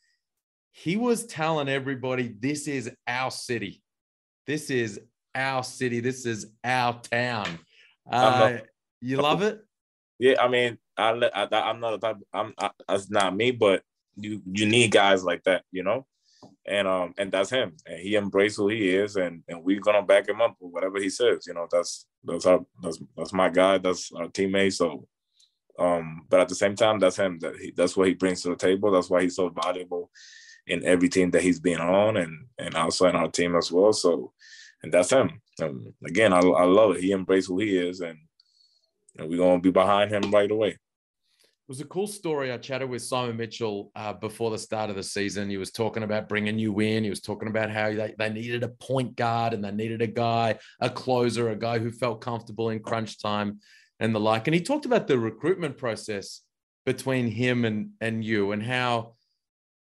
he 0.72 0.96
was 0.96 1.26
telling 1.26 1.68
everybody, 1.68 2.34
"This 2.38 2.68
is 2.68 2.90
our 3.06 3.30
city. 3.30 3.82
This 4.46 4.70
is 4.70 5.00
our 5.34 5.62
city. 5.62 6.00
This 6.00 6.26
is 6.26 6.46
our 6.64 7.00
town." 7.00 7.58
Uh, 8.10 8.58
you 9.00 9.18
love 9.18 9.42
it? 9.42 9.60
Yeah, 10.18 10.40
I 10.40 10.48
mean, 10.48 10.78
I, 10.96 11.10
I 11.34 11.70
am 11.70 11.80
not 11.80 11.94
a 11.94 11.98
type. 11.98 12.16
I'm. 12.32 12.54
I, 12.58 12.70
that's 12.88 13.10
not 13.10 13.36
me, 13.36 13.50
but 13.50 13.82
you 14.16 14.42
you 14.52 14.66
need 14.66 14.90
guys 14.90 15.24
like 15.24 15.42
that, 15.44 15.64
you 15.72 15.82
know. 15.82 16.06
and 16.66 16.88
um 16.88 17.14
and 17.18 17.30
that's 17.32 17.50
him. 17.50 17.76
And 17.86 17.98
he 18.00 18.16
embraced 18.16 18.56
who 18.56 18.68
he 18.68 18.90
is 18.90 19.16
and 19.16 19.42
and 19.48 19.62
we're 19.64 19.80
gonna 19.80 20.02
back 20.02 20.28
him 20.28 20.40
up 20.40 20.56
with 20.60 20.72
whatever 20.72 20.98
he 21.00 21.10
says 21.10 21.46
you 21.46 21.54
know? 21.54 21.66
That's 21.70 22.06
that's 22.24 22.46
our 22.46 22.60
that's 22.82 22.98
that's 23.16 23.32
my 23.32 23.48
guy 23.48 23.78
that's 23.78 24.10
our 24.12 24.28
teammate 24.28 24.74
so 24.74 25.06
um 25.78 26.26
but 26.28 26.40
at 26.40 26.48
the 26.48 26.54
same 26.54 26.74
time 26.76 26.98
that's 26.98 27.16
him. 27.16 27.38
That 27.40 27.56
he, 27.56 27.72
that's 27.76 27.96
what 27.96 28.08
he 28.08 28.14
brings 28.14 28.42
to 28.42 28.50
the 28.50 28.56
table. 28.56 28.90
That's 28.90 29.10
why 29.10 29.22
he's 29.22 29.36
so 29.36 29.48
valuable 29.48 30.10
in 30.66 30.84
every 30.84 31.08
team 31.08 31.30
that 31.32 31.42
he's 31.42 31.60
been 31.60 31.80
on 31.80 32.16
and 32.16 32.46
and 32.58 32.74
also 32.74 33.06
in 33.08 33.16
our 33.16 33.30
team 33.30 33.54
as 33.56 33.70
well 33.70 33.92
so 33.92 34.32
and 34.82 34.92
that's 34.92 35.10
him. 35.12 35.40
And 35.60 35.92
again 36.06 36.32
I, 36.32 36.40
I 36.40 36.64
love 36.64 36.96
it. 36.96 37.02
He 37.02 37.12
embraced 37.12 37.48
who 37.48 37.58
he 37.60 37.78
is 37.78 38.00
and, 38.00 38.18
and 39.16 39.28
we're 39.28 39.38
gonna 39.38 39.60
be 39.60 39.70
behind 39.70 40.10
him 40.10 40.30
right 40.30 40.50
away 40.50 40.78
was 41.68 41.80
a 41.80 41.84
cool 41.84 42.06
story. 42.06 42.52
I 42.52 42.58
chatted 42.58 42.88
with 42.88 43.02
Simon 43.02 43.36
Mitchell 43.36 43.90
uh, 43.96 44.12
before 44.12 44.50
the 44.50 44.58
start 44.58 44.88
of 44.88 44.96
the 44.96 45.02
season. 45.02 45.50
He 45.50 45.56
was 45.56 45.72
talking 45.72 46.04
about 46.04 46.28
bringing 46.28 46.58
you 46.58 46.78
in. 46.80 47.02
He 47.02 47.10
was 47.10 47.20
talking 47.20 47.48
about 47.48 47.70
how 47.70 47.92
they, 47.92 48.14
they 48.16 48.30
needed 48.30 48.62
a 48.62 48.68
point 48.68 49.16
guard 49.16 49.52
and 49.52 49.64
they 49.64 49.72
needed 49.72 50.00
a 50.00 50.06
guy, 50.06 50.58
a 50.80 50.88
closer, 50.88 51.50
a 51.50 51.56
guy 51.56 51.78
who 51.78 51.90
felt 51.90 52.20
comfortable 52.20 52.70
in 52.70 52.80
crunch 52.80 53.20
time 53.20 53.60
and 53.98 54.14
the 54.14 54.20
like. 54.20 54.46
And 54.46 54.54
he 54.54 54.60
talked 54.60 54.86
about 54.86 55.08
the 55.08 55.18
recruitment 55.18 55.76
process 55.76 56.42
between 56.84 57.26
him 57.28 57.64
and, 57.64 57.90
and 58.00 58.24
you 58.24 58.52
and 58.52 58.62
how 58.62 59.14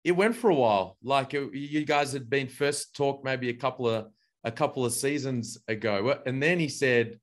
it 0.04 0.12
went 0.12 0.36
for 0.36 0.50
a 0.50 0.54
while. 0.54 0.98
Like 1.02 1.32
it, 1.32 1.54
you 1.54 1.86
guys 1.86 2.12
had 2.12 2.28
been 2.28 2.48
first 2.48 2.94
talked 2.94 3.24
maybe 3.24 3.48
a 3.48 3.54
couple 3.54 3.88
of 3.88 4.08
a 4.44 4.50
couple 4.50 4.86
of 4.86 4.92
seasons 4.92 5.58
ago. 5.68 6.18
And 6.24 6.42
then 6.42 6.58
he 6.58 6.68
said, 6.68 7.20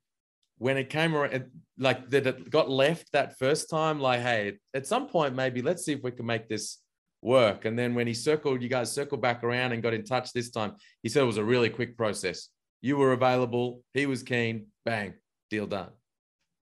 when 0.58 0.78
it 0.78 0.90
came 0.90 1.16
around, 1.16 1.46
like 1.78 2.10
that 2.10 2.28
it 2.28 2.50
got 2.50 2.70
left 2.70 3.12
that 3.12 3.38
first 3.38 3.70
time, 3.70 4.00
like, 4.00 4.22
hey, 4.22 4.58
at 4.74 4.88
some 4.88 5.08
point, 5.08 5.36
maybe 5.36 5.62
let's 5.62 5.86
see 5.86 5.94
if 5.94 6.04
we 6.04 6.12
can 6.12 6.26
make 6.26 6.50
this 6.50 6.80
work. 7.22 7.66
And 7.66 7.78
then 7.78 7.94
when 7.96 8.08
he 8.08 8.14
circled, 8.14 8.62
you 8.62 8.70
guys 8.70 8.92
circled 8.92 9.22
back 9.22 9.44
around 9.44 9.72
and 9.72 9.84
got 9.84 9.94
in 9.94 10.04
touch 10.04 10.34
this 10.34 10.50
time, 10.50 10.74
he 11.04 11.10
said 11.10 11.24
it 11.24 11.28
was 11.28 11.38
a 11.38 11.44
really 11.44 11.70
quick 11.70 11.98
process. 11.98 12.50
You 12.82 12.98
were 12.98 13.14
available, 13.14 13.84
he 13.94 14.06
was 14.06 14.24
keen, 14.24 14.68
bang, 14.86 15.14
deal 15.50 15.68
done. 15.68 15.90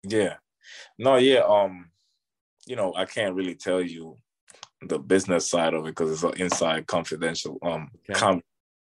Yeah. 0.03 0.35
No, 0.97 1.17
yeah. 1.17 1.41
Um, 1.41 1.91
you 2.65 2.75
know, 2.75 2.93
I 2.95 3.05
can't 3.05 3.35
really 3.35 3.55
tell 3.55 3.81
you 3.81 4.17
the 4.81 4.99
business 4.99 5.49
side 5.49 5.73
of 5.73 5.85
it 5.85 5.89
because 5.95 6.11
it's 6.11 6.23
an 6.23 6.41
inside 6.41 6.87
confidential 6.87 7.57
um 7.63 7.89
okay. 8.09 8.19
com- 8.19 8.41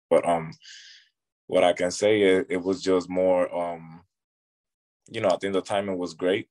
but 0.09 0.27
um 0.27 0.51
what 1.47 1.63
I 1.63 1.73
can 1.73 1.91
say 1.91 2.21
is 2.21 2.45
it 2.49 2.61
was 2.61 2.81
just 2.81 3.09
more 3.09 3.53
um 3.55 4.01
you 5.09 5.21
know, 5.21 5.29
I 5.29 5.37
think 5.37 5.53
the 5.53 5.61
timing 5.61 5.97
was 5.97 6.13
great 6.13 6.49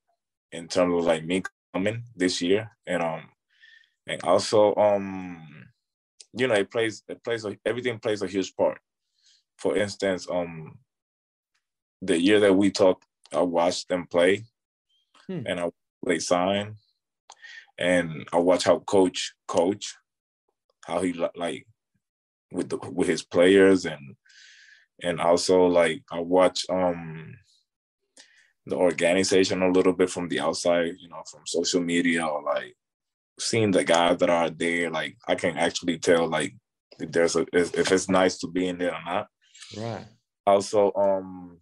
in 0.53 0.69
terms 0.69 0.95
of 0.95 1.05
like 1.05 1.25
me 1.25 1.43
coming 1.75 2.05
this 2.15 2.41
year, 2.41 2.71
and 2.87 3.03
um, 3.03 3.29
and 4.07 4.23
also 4.23 4.75
um, 4.77 5.67
you 6.33 6.47
know, 6.47 6.55
it 6.55 6.71
plays 6.71 7.03
it 7.09 7.23
plays 7.23 7.45
a, 7.45 7.57
everything 7.65 7.99
plays 7.99 8.23
a 8.23 8.27
huge 8.27 8.55
part. 8.57 8.79
For 9.59 9.77
instance, 9.77 10.27
um, 10.31 10.79
the 12.03 12.19
year 12.21 12.41
that 12.41 12.55
we 12.55 12.71
talked, 12.71 13.05
I 13.33 13.41
watched 13.41 13.89
them 13.89 14.07
play, 14.07 14.45
hmm. 15.27 15.43
and 15.47 15.61
I 15.61 15.71
they 16.07 16.19
sign, 16.19 16.77
and 17.79 18.29
I 18.33 18.39
watch 18.39 18.65
how 18.65 18.79
coach 18.81 19.35
coach, 19.47 19.95
how 20.85 21.01
he 21.01 21.13
like 21.35 21.67
with 22.53 22.69
the 22.69 22.79
with 22.91 23.09
his 23.09 23.23
players 23.23 23.87
and 23.87 24.17
and 25.03 25.21
also 25.21 25.67
like 25.67 26.03
I 26.11 26.21
watch 26.21 26.65
um 26.71 27.35
the 28.67 28.77
organization 28.77 29.63
a 29.63 29.71
little 29.71 29.93
bit 29.93 30.11
from 30.11 30.29
the 30.29 30.41
outside, 30.41 30.95
you 30.99 31.09
know, 31.09 31.23
from 31.31 31.43
social 31.47 31.81
media 31.81 32.27
or 32.27 32.43
like 32.43 32.75
seeing 33.39 33.71
the 33.71 33.85
guys 33.85 34.19
that 34.19 34.31
are 34.31 34.51
there, 34.51 34.91
like 34.91 35.17
I 35.29 35.35
can 35.37 35.57
actually 35.57 35.99
tell 35.99 36.29
like 36.29 36.55
if 36.99 37.13
there's 37.13 37.37
a 37.37 37.47
if 37.53 37.93
it's 37.93 38.09
nice 38.09 38.39
to 38.39 38.49
be 38.49 38.69
in 38.69 38.79
there 38.79 38.95
or 38.95 39.03
not. 39.05 39.29
Right. 39.77 40.07
Also, 40.47 40.93
um, 40.95 41.59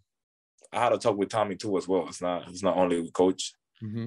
I 0.73 0.81
had 0.81 0.91
to 0.91 0.99
talk 0.99 1.17
with 1.17 1.29
Tommy 1.29 1.57
too 1.57 1.77
as 1.77 1.87
well. 1.87 2.07
It's 2.09 2.23
not 2.23 2.49
it's 2.49 2.63
not 2.63 2.77
only 2.77 3.01
with 3.01 3.13
coach. 3.13 3.53
Mm-hmm. 3.83 4.07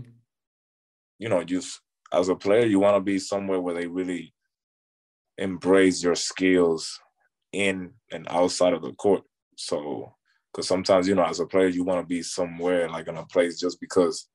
You 1.20 1.30
know, 1.30 1.44
just 1.44 1.80
as 2.12 2.30
a 2.30 2.36
player, 2.36 2.66
you 2.66 2.80
want 2.80 2.96
to 2.96 3.02
be 3.02 3.20
somewhere 3.20 3.60
where 3.60 3.76
they 3.76 3.88
really 3.88 4.34
embrace 5.38 6.04
your 6.04 6.16
skills 6.16 7.00
in 7.54 7.92
and 8.12 8.28
outside 8.30 8.74
of 8.74 8.82
the 8.82 8.94
court. 8.94 9.24
So 9.56 10.14
because 10.58 10.68
sometimes, 10.68 11.08
you 11.08 11.14
know, 11.14 11.24
as 11.24 11.40
a 11.40 11.46
player, 11.46 11.68
you 11.68 11.84
want 11.84 12.02
to 12.02 12.08
be 12.08 12.24
somewhere 12.24 12.90
like 12.90 13.08
in 13.08 13.16
a 13.16 13.26
place 13.28 13.60
just 13.60 13.80
because 13.80 14.28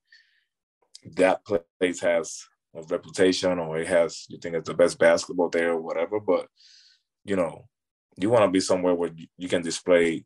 that 1.16 1.44
place 1.44 2.00
has 2.00 2.44
a 2.76 2.82
reputation 2.82 3.58
or 3.58 3.80
it 3.80 3.88
has, 3.88 4.24
you 4.28 4.38
think 4.38 4.54
it's 4.54 4.68
the 4.68 4.74
best 4.74 5.00
basketball 5.00 5.48
there 5.48 5.72
or 5.72 5.80
whatever. 5.80 6.20
But, 6.20 6.46
you 7.24 7.34
know, 7.34 7.66
you 8.16 8.30
want 8.30 8.44
to 8.44 8.50
be 8.52 8.60
somewhere 8.60 8.94
where 8.94 9.10
you 9.36 9.48
can 9.48 9.62
display 9.62 10.24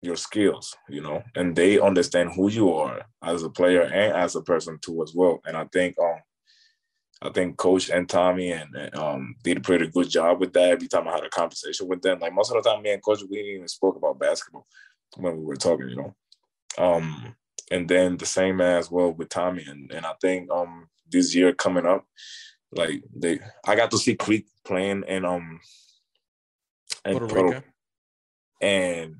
your 0.00 0.16
skills, 0.16 0.74
you 0.88 1.02
know, 1.02 1.22
and 1.34 1.54
they 1.54 1.78
understand 1.78 2.32
who 2.34 2.50
you 2.50 2.72
are 2.72 3.04
as 3.22 3.42
a 3.42 3.50
player 3.50 3.82
and 3.82 4.16
as 4.16 4.34
a 4.36 4.40
person 4.40 4.78
too 4.80 5.02
as 5.02 5.12
well. 5.14 5.40
And 5.44 5.54
I 5.54 5.66
think 5.66 5.96
um 6.00 6.20
I 7.20 7.30
think 7.30 7.58
Coach 7.58 7.90
and 7.90 8.08
Tommy 8.08 8.52
and 8.52 8.94
um 8.96 9.34
did 9.42 9.58
a 9.58 9.60
pretty 9.60 9.88
good 9.88 10.08
job 10.08 10.40
with 10.40 10.54
that. 10.54 10.70
Every 10.70 10.88
time 10.88 11.08
I 11.08 11.12
had 11.12 11.24
a 11.24 11.30
conversation 11.30 11.88
with 11.88 12.00
them, 12.00 12.20
like 12.20 12.34
most 12.34 12.50
of 12.50 12.62
the 12.62 12.70
time, 12.70 12.82
me 12.82 12.90
and 12.92 13.02
Coach 13.02 13.20
we 13.28 13.36
didn't 13.36 13.54
even 13.56 13.68
spoke 13.68 13.96
about 13.96 14.18
basketball 14.18 14.66
when 15.16 15.36
we 15.38 15.44
were 15.44 15.56
talking, 15.56 15.88
you 15.88 15.96
know. 15.96 16.14
Um, 16.78 17.36
and 17.70 17.88
then 17.88 18.16
the 18.16 18.26
same 18.26 18.60
as 18.60 18.90
well 18.90 19.12
with 19.12 19.28
Tommy, 19.28 19.64
and 19.66 19.90
and 19.92 20.04
I 20.06 20.14
think 20.20 20.50
um 20.50 20.88
this 21.10 21.34
year 21.34 21.52
coming 21.52 21.86
up, 21.86 22.06
like 22.72 23.02
they, 23.14 23.40
I 23.66 23.76
got 23.76 23.90
to 23.92 23.98
see 23.98 24.16
Creek 24.16 24.46
playing 24.64 25.04
and 25.06 25.24
um 25.24 25.60
and 27.04 27.18
Puerto 27.18 27.44
Rico. 27.44 27.62
and 28.60 29.16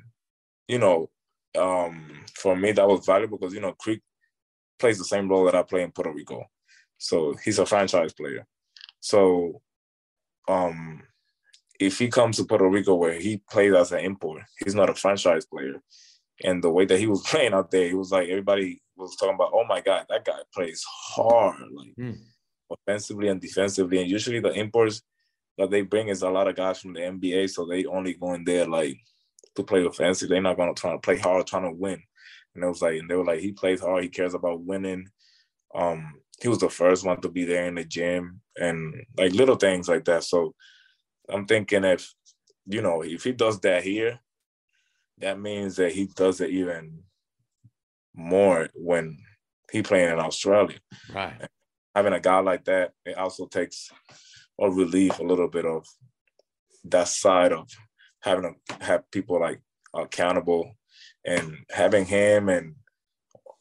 you 0.68 0.78
know, 0.78 1.10
um 1.58 2.24
for 2.34 2.56
me 2.56 2.72
that 2.72 2.88
was 2.88 3.06
valuable 3.06 3.38
because 3.38 3.54
you 3.54 3.60
know 3.60 3.72
Creek 3.72 4.02
plays 4.78 4.98
the 4.98 5.04
same 5.04 5.28
role 5.28 5.44
that 5.44 5.54
I 5.54 5.62
play 5.62 5.82
in 5.82 5.92
Puerto 5.92 6.12
Rico, 6.12 6.44
so 6.98 7.34
he's 7.44 7.58
a 7.58 7.66
franchise 7.66 8.12
player. 8.12 8.46
So, 9.00 9.60
um, 10.48 11.02
if 11.84 11.98
he 11.98 12.08
comes 12.08 12.36
to 12.36 12.44
Puerto 12.44 12.68
Rico 12.68 12.94
where 12.94 13.18
he 13.18 13.40
plays 13.50 13.74
as 13.74 13.92
an 13.92 14.00
import, 14.00 14.42
he's 14.58 14.74
not 14.74 14.90
a 14.90 14.94
franchise 14.94 15.44
player. 15.44 15.82
And 16.42 16.62
the 16.62 16.70
way 16.70 16.84
that 16.86 16.98
he 16.98 17.06
was 17.06 17.22
playing 17.26 17.54
out 17.54 17.70
there, 17.70 17.86
he 17.86 17.94
was 17.94 18.10
like 18.10 18.28
everybody 18.28 18.82
was 18.96 19.16
talking 19.16 19.34
about, 19.34 19.52
oh 19.52 19.64
my 19.68 19.80
God, 19.80 20.06
that 20.08 20.24
guy 20.24 20.38
plays 20.52 20.84
hard, 20.86 21.60
like 21.72 21.94
mm. 21.98 22.16
offensively 22.70 23.28
and 23.28 23.40
defensively. 23.40 24.00
And 24.00 24.10
usually 24.10 24.40
the 24.40 24.52
imports 24.52 25.02
that 25.58 25.70
they 25.70 25.82
bring 25.82 26.08
is 26.08 26.22
a 26.22 26.30
lot 26.30 26.48
of 26.48 26.56
guys 26.56 26.80
from 26.80 26.94
the 26.94 27.00
NBA, 27.00 27.50
so 27.50 27.64
they 27.64 27.84
only 27.84 28.14
go 28.14 28.34
in 28.34 28.44
there 28.44 28.66
like 28.66 28.96
to 29.56 29.62
play 29.62 29.84
offensive. 29.84 30.28
They're 30.28 30.42
not 30.42 30.56
gonna 30.56 30.74
try 30.74 30.92
to 30.92 30.98
play 30.98 31.18
hard, 31.18 31.46
trying 31.46 31.70
to 31.70 31.76
win. 31.76 32.02
And 32.54 32.64
it 32.64 32.66
was 32.66 32.82
like, 32.82 32.98
and 32.98 33.10
they 33.10 33.16
were 33.16 33.24
like, 33.24 33.40
he 33.40 33.52
plays 33.52 33.80
hard, 33.80 34.04
he 34.04 34.08
cares 34.08 34.34
about 34.34 34.62
winning. 34.62 35.08
Um, 35.74 36.20
he 36.40 36.48
was 36.48 36.58
the 36.58 36.68
first 36.68 37.04
one 37.04 37.20
to 37.20 37.28
be 37.28 37.44
there 37.44 37.66
in 37.66 37.76
the 37.76 37.84
gym 37.84 38.40
and 38.56 38.94
like 39.16 39.32
little 39.32 39.56
things 39.56 39.88
like 39.88 40.04
that. 40.04 40.24
So 40.24 40.54
I'm 41.28 41.46
thinking 41.46 41.84
if 41.84 42.12
you 42.66 42.82
know 42.82 43.02
if 43.02 43.24
he 43.24 43.32
does 43.32 43.60
that 43.60 43.82
here, 43.82 44.20
that 45.18 45.38
means 45.38 45.76
that 45.76 45.92
he 45.92 46.06
does 46.06 46.40
it 46.40 46.50
even 46.50 47.02
more 48.14 48.68
when 48.74 49.18
he 49.70 49.82
playing 49.82 50.10
in 50.12 50.20
Australia. 50.20 50.78
Right. 51.12 51.48
Having 51.94 52.12
a 52.12 52.20
guy 52.20 52.40
like 52.40 52.64
that, 52.64 52.92
it 53.04 53.16
also 53.16 53.46
takes 53.46 53.90
a 54.60 54.70
relief 54.70 55.18
a 55.18 55.22
little 55.24 55.48
bit 55.48 55.64
of 55.64 55.86
that 56.84 57.08
side 57.08 57.52
of 57.52 57.68
having 58.20 58.54
to 58.68 58.84
have 58.84 59.10
people 59.10 59.40
like 59.40 59.60
accountable 59.94 60.70
and 61.24 61.56
having 61.70 62.04
him 62.04 62.48
and 62.48 62.74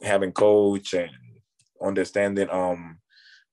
having 0.01 0.32
coach 0.32 0.93
and 0.93 1.12
understanding 1.82 2.50
um 2.50 3.00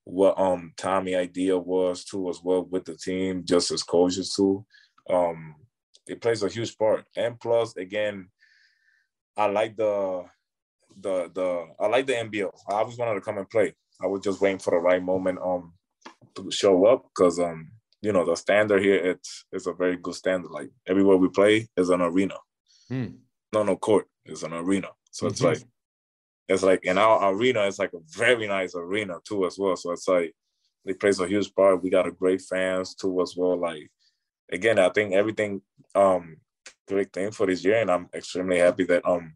what 0.04 0.38
um 0.38 0.72
Tommy 0.76 1.14
idea 1.14 1.56
was 1.56 2.04
too 2.04 2.28
as 2.30 2.40
well 2.42 2.64
with 2.64 2.84
the 2.84 2.96
team, 2.96 3.42
just 3.44 3.70
as 3.70 3.82
coaches 3.82 4.34
too. 4.34 4.64
Um, 5.08 5.56
it 6.06 6.20
plays 6.20 6.42
a 6.42 6.48
huge 6.48 6.76
part. 6.76 7.04
And 7.16 7.38
plus, 7.38 7.76
again, 7.76 8.28
I 9.36 9.46
like 9.46 9.76
the 9.76 10.24
the 11.00 11.30
the 11.32 11.66
I 11.78 11.86
like 11.86 12.06
the 12.06 12.14
NBL. 12.14 12.50
I 12.68 12.74
always 12.74 12.98
wanted 12.98 13.14
to 13.14 13.20
come 13.20 13.38
and 13.38 13.48
play. 13.48 13.74
I 14.02 14.06
was 14.06 14.22
just 14.22 14.40
waiting 14.40 14.58
for 14.58 14.72
the 14.72 14.78
right 14.78 15.02
moment 15.02 15.38
um 15.44 15.74
to 16.34 16.50
show 16.50 16.86
up 16.86 17.04
because 17.14 17.38
um 17.38 17.70
you 18.02 18.12
know 18.12 18.24
the 18.24 18.34
standard 18.34 18.82
here 18.82 18.96
it's 18.96 19.44
it's 19.52 19.66
a 19.66 19.72
very 19.72 19.96
good 19.96 20.14
standard. 20.14 20.50
Like 20.50 20.70
everywhere 20.86 21.16
we 21.16 21.28
play 21.28 21.68
is 21.76 21.90
an 21.90 22.00
arena. 22.00 22.34
Hmm. 22.88 23.06
No, 23.52 23.62
no 23.62 23.76
court 23.76 24.06
is 24.26 24.42
an 24.42 24.52
arena. 24.52 24.88
So 25.10 25.26
mm-hmm. 25.26 25.32
it's 25.32 25.42
like 25.42 25.62
it's 26.50 26.64
like 26.64 26.84
in 26.84 26.98
our 26.98 27.32
arena, 27.32 27.62
it's 27.66 27.78
like 27.78 27.92
a 27.94 28.00
very 28.08 28.48
nice 28.48 28.74
arena 28.74 29.18
too 29.24 29.46
as 29.46 29.56
well. 29.56 29.76
So 29.76 29.92
it's 29.92 30.08
like 30.08 30.34
it 30.84 30.98
plays 30.98 31.20
a 31.20 31.28
huge 31.28 31.54
part. 31.54 31.82
We 31.82 31.90
got 31.90 32.08
a 32.08 32.10
great 32.10 32.42
fans 32.42 32.94
too 32.94 33.22
as 33.22 33.34
well. 33.36 33.56
Like 33.56 33.88
again, 34.50 34.78
I 34.78 34.88
think 34.88 35.14
everything 35.14 35.62
um 35.94 36.38
great 36.88 37.12
thing 37.12 37.30
for 37.30 37.46
this 37.46 37.64
year, 37.64 37.80
and 37.80 37.90
I'm 37.90 38.08
extremely 38.12 38.58
happy 38.58 38.84
that 38.84 39.06
um 39.08 39.34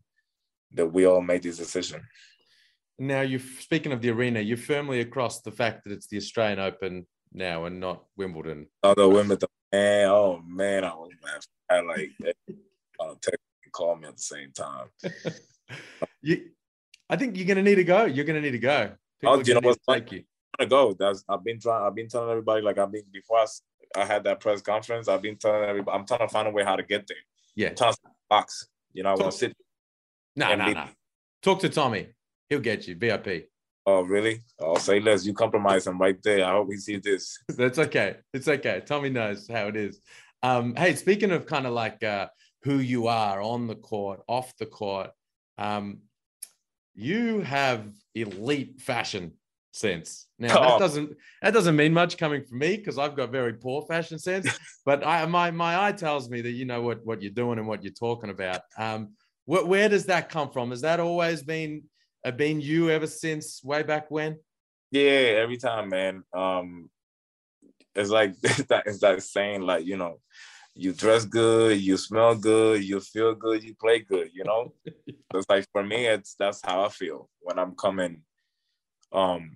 that 0.72 0.88
we 0.88 1.06
all 1.06 1.20
made 1.20 1.44
this 1.44 1.58
decision. 1.58 2.02
Now, 2.98 3.20
you're 3.20 3.40
speaking 3.60 3.92
of 3.92 4.02
the 4.02 4.10
arena, 4.10 4.40
you're 4.40 4.56
firmly 4.56 5.00
across 5.00 5.40
the 5.40 5.52
fact 5.52 5.84
that 5.84 5.92
it's 5.92 6.08
the 6.08 6.16
Australian 6.16 6.58
Open 6.58 7.06
now 7.32 7.66
and 7.66 7.78
not 7.78 8.04
Wimbledon. 8.16 8.66
Oh, 8.82 8.94
the 8.94 9.08
Wimbledon. 9.08 9.48
Man, 9.72 10.08
oh 10.08 10.42
man, 10.44 10.84
I 10.84 10.94
was 10.94 11.12
mad. 11.24 11.40
I 11.70 11.80
like 11.80 12.10
uh, 13.00 13.14
text 13.22 13.40
and 13.64 13.72
call 13.72 13.96
me 13.96 14.08
at 14.08 14.16
the 14.16 14.22
same 14.22 14.52
time. 14.52 14.88
you, 16.22 16.50
I 17.08 17.16
think 17.16 17.36
you're 17.36 17.46
gonna 17.46 17.62
need 17.62 17.76
to 17.76 17.84
go. 17.84 18.04
You're 18.04 18.24
gonna 18.24 18.40
need 18.40 18.52
to 18.52 18.58
go. 18.58 18.92
People 19.20 19.36
oh, 19.36 19.42
you 19.44 19.54
know 19.54 19.60
what's 19.62 19.78
like? 19.86 20.10
You. 20.12 20.24
I'm 20.58 20.68
gonna 20.68 20.92
go. 20.92 20.96
That's 20.98 21.24
I've 21.28 21.44
been 21.44 21.60
trying. 21.60 21.84
I've 21.84 21.94
been 21.94 22.08
telling 22.08 22.30
everybody 22.30 22.62
like 22.62 22.78
I've 22.78 22.92
been 22.92 23.04
before 23.12 23.38
I, 23.38 23.46
I 23.96 24.04
had 24.04 24.24
that 24.24 24.40
press 24.40 24.62
conference. 24.62 25.08
I've 25.08 25.22
been 25.22 25.36
telling 25.36 25.68
everybody. 25.68 25.98
I'm 25.98 26.06
trying 26.06 26.20
to 26.20 26.28
find 26.28 26.48
a 26.48 26.50
way 26.50 26.64
how 26.64 26.76
to 26.76 26.82
get 26.82 27.06
there. 27.06 27.16
Yeah, 27.54 27.70
I'm 27.70 27.76
trying 27.76 27.92
to 27.92 27.98
box. 28.28 28.68
You 28.92 29.02
know, 29.02 29.10
I 29.10 29.14
want 29.14 29.32
to 29.32 29.38
sit. 29.38 29.56
No, 30.36 30.54
no, 30.54 30.72
no. 30.72 30.86
Talk 31.42 31.60
to 31.60 31.68
Tommy. 31.68 32.08
He'll 32.48 32.60
get 32.60 32.86
you 32.88 32.96
VIP. 32.96 33.48
Oh, 33.86 34.02
really? 34.02 34.40
I'll 34.62 34.76
say 34.76 34.98
less. 34.98 35.26
You 35.26 35.34
compromise 35.34 35.86
him 35.86 35.98
right 35.98 36.16
there. 36.22 36.44
I 36.44 36.52
hope 36.52 36.70
he 36.70 36.78
sees 36.78 37.02
this. 37.02 37.38
That's 37.48 37.78
okay. 37.78 38.16
It's 38.32 38.48
okay. 38.48 38.82
Tommy 38.84 39.10
knows 39.10 39.46
how 39.48 39.68
it 39.68 39.76
is. 39.76 40.00
Um, 40.42 40.74
hey, 40.74 40.94
speaking 40.94 41.30
of 41.30 41.46
kind 41.46 41.66
of 41.66 41.74
like 41.74 42.02
uh, 42.02 42.28
who 42.62 42.78
you 42.78 43.08
are 43.08 43.42
on 43.42 43.66
the 43.66 43.74
court, 43.74 44.22
off 44.26 44.56
the 44.56 44.66
court, 44.66 45.10
um, 45.58 45.98
you 46.94 47.40
have 47.40 47.86
elite 48.14 48.80
fashion 48.80 49.32
sense. 49.72 50.26
Now 50.38 50.58
oh. 50.58 50.62
that 50.62 50.78
doesn't 50.78 51.16
that 51.42 51.52
doesn't 51.52 51.76
mean 51.76 51.92
much 51.92 52.16
coming 52.16 52.44
from 52.44 52.58
me 52.58 52.76
because 52.76 52.98
I've 52.98 53.16
got 53.16 53.30
very 53.30 53.54
poor 53.54 53.82
fashion 53.82 54.18
sense. 54.18 54.48
but 54.86 55.06
I 55.06 55.26
my 55.26 55.50
my 55.50 55.86
eye 55.86 55.92
tells 55.92 56.30
me 56.30 56.40
that 56.42 56.52
you 56.52 56.64
know 56.64 56.82
what 56.82 57.04
what 57.04 57.22
you're 57.22 57.32
doing 57.32 57.58
and 57.58 57.66
what 57.66 57.82
you're 57.82 57.92
talking 57.92 58.30
about. 58.30 58.62
Um, 58.78 59.14
wh- 59.46 59.66
where 59.66 59.88
does 59.88 60.06
that 60.06 60.28
come 60.28 60.50
from? 60.50 60.70
Has 60.70 60.82
that 60.82 61.00
always 61.00 61.42
been 61.42 61.82
uh, 62.24 62.30
been 62.30 62.60
you 62.60 62.90
ever 62.90 63.06
since 63.06 63.62
way 63.64 63.82
back 63.82 64.10
when? 64.10 64.38
Yeah, 64.90 65.40
every 65.42 65.56
time, 65.56 65.88
man. 65.88 66.22
Um, 66.32 66.90
it's 67.94 68.10
like 68.10 68.38
that. 68.40 68.84
It's 68.86 69.00
that 69.00 69.22
saying, 69.22 69.62
like 69.62 69.84
you 69.84 69.96
know, 69.96 70.20
you 70.74 70.92
dress 70.92 71.24
good, 71.24 71.80
you 71.80 71.96
smell 71.96 72.34
good, 72.34 72.82
you 72.82 73.00
feel 73.00 73.34
good, 73.34 73.62
you 73.62 73.74
play 73.74 74.00
good. 74.00 74.30
You 74.32 74.44
know, 74.44 74.72
it's 75.34 75.48
like 75.48 75.66
for 75.72 75.84
me, 75.84 76.06
it's 76.06 76.34
that's 76.38 76.60
how 76.64 76.84
I 76.84 76.88
feel 76.88 77.28
when 77.40 77.58
I'm 77.58 77.74
coming. 77.74 78.22
Um, 79.12 79.52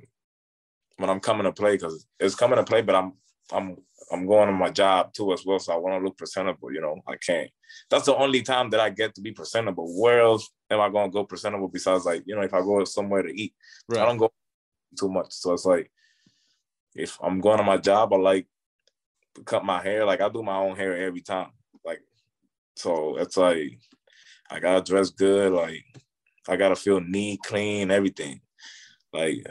when 0.97 1.11
I'm 1.11 1.21
coming 1.21 1.45
to 1.45 1.53
play, 1.53 1.73
because 1.73 2.07
it's 2.19 2.35
coming 2.35 2.57
to 2.57 2.65
play, 2.65 2.83
but 2.83 2.95
I'm 2.95 3.13
I'm 3.53 3.77
I'm 4.13 4.27
going 4.27 4.49
on 4.49 4.55
my 4.55 4.71
job 4.71 5.13
too 5.13 5.33
as 5.33 5.45
well, 5.45 5.59
so 5.59 5.73
I 5.73 5.77
want 5.77 6.01
to 6.01 6.05
look 6.05 6.17
presentable. 6.17 6.73
You 6.73 6.81
know, 6.81 7.01
I 7.07 7.17
can't. 7.17 7.51
That's 7.91 8.07
the 8.07 8.17
only 8.17 8.43
time 8.43 8.71
that 8.71 8.81
I 8.81 8.91
get 8.91 9.15
to 9.17 9.21
be 9.21 9.33
presentable. 9.33 10.01
Where 10.01 10.21
else 10.21 10.49
am 10.71 10.81
I 10.81 10.89
going 10.89 11.11
to 11.11 11.13
go 11.13 11.25
presentable 11.25 11.69
besides 11.69 12.05
like 12.05 12.23
you 12.27 12.37
know 12.37 12.43
if 12.43 12.55
I 12.55 12.61
go 12.61 12.85
somewhere 12.85 13.23
to 13.23 13.31
eat? 13.31 13.55
Right. 13.89 14.01
I 14.01 14.07
don't 14.07 14.19
go 14.19 14.33
too 14.99 15.09
much, 15.09 15.33
so 15.33 15.53
it's 15.53 15.65
like 15.65 15.91
if 16.95 17.19
I'm 17.23 17.41
going 17.41 17.61
on 17.61 17.67
my 17.67 17.77
job, 17.77 18.13
I 18.13 18.17
like 18.17 18.45
to 18.45 18.51
cut 19.45 19.65
my 19.65 19.83
hair. 19.83 20.05
Like 20.05 20.21
I 20.21 20.29
do 20.29 20.43
my 20.43 20.57
own 20.57 20.77
hair 20.77 20.97
every 20.97 21.21
time. 21.23 21.51
Like 21.85 22.01
so, 22.77 23.17
it's 23.19 23.37
like 23.37 23.79
I 24.51 24.61
gotta 24.61 24.83
dress 24.83 25.11
good. 25.11 25.53
Like 25.53 25.85
I 26.49 26.57
gotta 26.57 26.77
feel 26.77 27.01
neat, 27.01 27.41
clean, 27.43 27.91
everything. 27.91 28.41
Like 29.13 29.47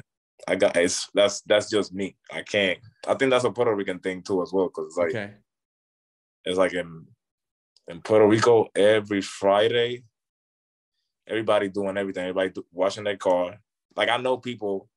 I 0.48 0.56
got 0.56 0.78
it's 0.78 1.10
that's 1.14 1.42
that's 1.42 1.70
just 1.70 1.94
me. 1.94 2.16
I 2.32 2.42
can't. 2.42 2.80
I 3.08 3.14
think 3.16 3.32
that's 3.32 3.44
a 3.44 3.52
Puerto 3.52 3.76
Rican 3.76 4.00
thing 4.00 4.22
too 4.22 4.42
as 4.42 4.52
well 4.54 4.68
because 4.68 4.86
it's 4.88 4.98
like 4.98 5.10
okay. 5.10 5.34
it's 6.46 6.58
like 6.58 6.74
in 6.74 7.06
in 7.88 8.02
Puerto 8.02 8.28
Rico 8.28 8.68
every 8.76 9.22
Friday, 9.22 10.04
everybody 11.28 11.70
doing 11.70 11.98
everything. 11.98 12.24
Everybody 12.24 12.50
do, 12.50 12.66
washing 12.72 13.04
their 13.04 13.18
car. 13.18 13.58
Like 13.96 14.10
I 14.10 14.18
know 14.18 14.38
people, 14.38 14.90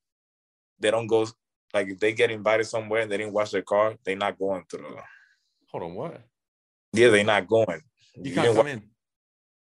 they 0.78 0.90
don't 0.90 1.06
go. 1.06 1.26
Like 1.72 1.88
if 1.88 2.00
they 2.00 2.12
get 2.12 2.30
invited 2.30 2.64
somewhere 2.64 3.02
and 3.02 3.10
they 3.10 3.18
didn't 3.18 3.32
wash 3.32 3.50
their 3.50 3.62
car, 3.62 3.94
they're 4.04 4.16
not 4.16 4.38
going 4.38 4.64
to 4.70 4.76
the. 4.76 4.96
Hold 5.70 5.84
on, 5.84 5.94
what? 5.94 6.22
Yeah, 6.92 7.08
they're 7.08 7.24
not 7.24 7.46
going. 7.46 7.80
You, 8.16 8.30
you 8.30 8.34
can't 8.34 8.56
come 8.56 8.66
wa- 8.66 8.72
in. 8.72 8.82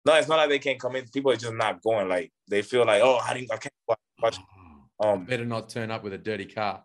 No, 0.05 0.15
it's 0.15 0.27
not 0.27 0.37
like 0.37 0.49
they 0.49 0.59
can't 0.59 0.79
come 0.79 0.97
in. 0.97 1.07
People 1.07 1.31
are 1.31 1.37
just 1.37 1.53
not 1.53 1.81
going. 1.81 2.09
Like 2.09 2.31
they 2.49 2.61
feel 2.61 2.85
like, 2.85 3.01
oh, 3.01 3.17
I 3.17 3.33
didn't, 3.33 3.51
I 3.53 3.57
can't 3.57 3.73
watch. 4.21 4.37
Um, 4.99 5.25
better 5.25 5.45
not 5.45 5.69
turn 5.69 5.91
up 5.91 6.03
with 6.03 6.13
a 6.13 6.17
dirty 6.17 6.45
car. 6.45 6.83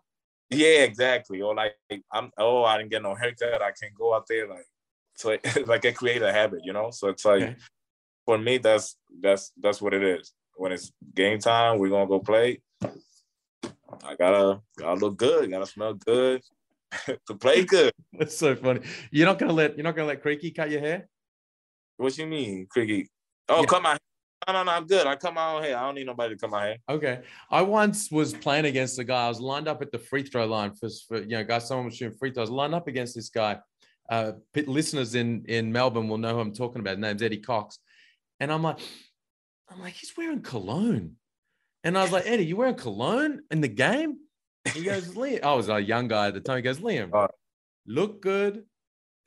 Yeah, 0.49 0.83
exactly. 0.83 1.41
Or 1.41 1.53
like 1.53 1.75
I'm 2.11 2.31
oh, 2.37 2.63
I 2.63 2.77
didn't 2.77 2.91
get 2.91 3.03
no 3.03 3.15
haircut. 3.15 3.61
I 3.61 3.71
can't 3.71 3.93
go 3.97 4.15
out 4.15 4.25
there 4.27 4.47
like 4.47 4.65
so 5.15 5.31
it, 5.31 5.45
like 5.67 5.85
it 5.85 5.95
create 5.95 6.21
a 6.21 6.31
habit, 6.31 6.61
you 6.63 6.73
know. 6.73 6.91
So 6.91 7.09
it's 7.09 7.25
like 7.25 7.43
okay. 7.43 7.55
for 8.25 8.37
me, 8.37 8.57
that's 8.57 8.97
that's 9.21 9.51
that's 9.59 9.81
what 9.81 9.93
it 9.93 10.03
is. 10.03 10.33
When 10.55 10.71
it's 10.71 10.91
game 11.13 11.39
time, 11.39 11.77
we're 11.77 11.89
gonna 11.89 12.07
go 12.07 12.19
play. 12.19 12.61
I 14.03 14.15
gotta 14.15 14.61
gotta 14.77 14.99
look 14.99 15.17
good, 15.17 15.49
gotta 15.49 15.65
smell 15.65 15.93
good 15.93 16.41
to 17.27 17.35
play 17.35 17.63
good. 17.63 17.93
That's 18.13 18.37
so 18.37 18.55
funny. 18.55 18.81
You're 19.11 19.27
not 19.27 19.39
gonna 19.39 19.53
let 19.53 19.77
you're 19.77 19.83
not 19.83 19.95
gonna 19.95 20.07
let 20.07 20.21
Creaky 20.21 20.51
cut 20.51 20.69
your 20.69 20.81
hair. 20.81 21.07
What 21.97 22.17
you 22.17 22.27
mean, 22.27 22.67
Creaky? 22.69 23.09
Oh, 23.49 23.61
yeah. 23.61 23.65
cut 23.65 23.81
my 23.81 23.97
no, 24.47 24.53
no, 24.53 24.63
no, 24.63 24.71
I'm 24.71 24.87
good. 24.87 25.05
I 25.05 25.15
cut 25.15 25.33
my 25.33 25.53
own 25.53 25.63
hair. 25.63 25.77
I 25.77 25.81
don't 25.81 25.95
need 25.95 26.07
nobody 26.07 26.33
to 26.33 26.39
cut 26.39 26.49
my 26.49 26.65
hair. 26.65 26.77
Okay. 26.87 27.21
I 27.51 27.61
once 27.61 28.09
was 28.09 28.33
playing 28.33 28.65
against 28.65 28.97
a 28.97 29.03
guy. 29.03 29.25
I 29.25 29.27
was 29.27 29.41
lined 29.41 29.67
up 29.67 29.81
at 29.81 29.91
the 29.91 29.99
free 29.99 30.23
throw 30.23 30.45
line 30.45 30.73
for, 30.73 30.89
for 31.07 31.21
you 31.21 31.29
know, 31.29 31.43
guys, 31.43 31.67
someone 31.67 31.87
was 31.87 31.97
shooting 31.97 32.17
free 32.17 32.31
throws. 32.31 32.49
Lined 32.49 32.73
up 32.73 32.87
against 32.87 33.15
this 33.15 33.29
guy. 33.29 33.59
Uh, 34.09 34.31
listeners 34.65 35.13
in 35.13 35.45
in 35.47 35.71
Melbourne 35.71 36.07
will 36.07 36.17
know 36.17 36.33
who 36.33 36.39
I'm 36.39 36.53
talking 36.53 36.79
about. 36.79 36.91
His 36.91 36.99
name's 36.99 37.21
Eddie 37.21 37.37
Cox. 37.37 37.79
And 38.39 38.51
I'm 38.51 38.63
like, 38.63 38.79
I'm 39.69 39.81
like, 39.81 39.93
he's 39.93 40.13
wearing 40.17 40.41
cologne. 40.41 41.17
And 41.83 41.97
I 41.97 42.01
was 42.01 42.11
like, 42.11 42.25
Eddie, 42.25 42.45
you 42.45 42.57
wearing 42.57 42.75
cologne 42.75 43.41
in 43.51 43.61
the 43.61 43.67
game? 43.67 44.17
He 44.73 44.83
goes, 44.83 45.07
Liam. 45.15 45.43
I 45.43 45.53
was 45.53 45.69
a 45.69 45.79
young 45.79 46.07
guy 46.07 46.27
at 46.27 46.33
the 46.33 46.41
time. 46.41 46.57
He 46.57 46.61
goes, 46.61 46.79
Liam, 46.79 47.09
oh. 47.13 47.27
look 47.87 48.21
good, 48.21 48.65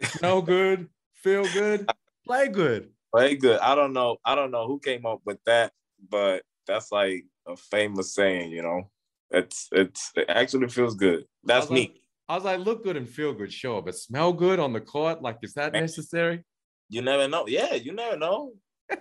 smell 0.03 0.43
good, 0.43 0.89
feel 1.15 1.45
good, 1.53 1.89
play 2.27 2.49
good. 2.49 2.91
Play 3.15 3.37
good. 3.37 3.61
I 3.61 3.75
don't 3.75 3.93
know. 3.93 4.17
I 4.25 4.35
don't 4.35 4.51
know 4.51 4.67
who 4.67 4.79
came 4.79 5.05
up 5.05 5.21
with 5.27 5.39
that, 5.45 5.73
but 6.09 6.43
that's 6.67 6.91
like 6.91 7.25
a 7.47 7.57
famous 7.57 8.15
saying, 8.15 8.51
you 8.51 8.63
know. 8.63 8.91
It's 9.31 9.69
it's 9.73 10.13
it 10.17 10.27
actually 10.29 10.69
feels 10.69 10.95
good. 10.95 11.25
That's 11.45 11.71
I 11.71 11.75
neat. 11.75 11.91
Like, 11.91 11.99
I 12.29 12.35
was 12.37 12.45
like, 12.45 12.61
look 12.61 12.85
good 12.85 12.97
and 12.97 13.09
feel 13.09 13.33
good, 13.35 13.53
sure, 13.53 13.83
but 13.83 13.97
smell 13.97 14.33
good 14.33 14.59
on 14.59 14.73
the 14.73 14.81
court, 14.81 15.23
like, 15.23 15.39
is 15.43 15.55
that 15.55 15.73
necessary? 15.73 16.45
You 16.89 17.03
never 17.03 17.29
know. 17.29 17.47
Yeah, 17.47 17.75
you 17.75 17.93
never 17.93 18.17
know. 18.17 18.53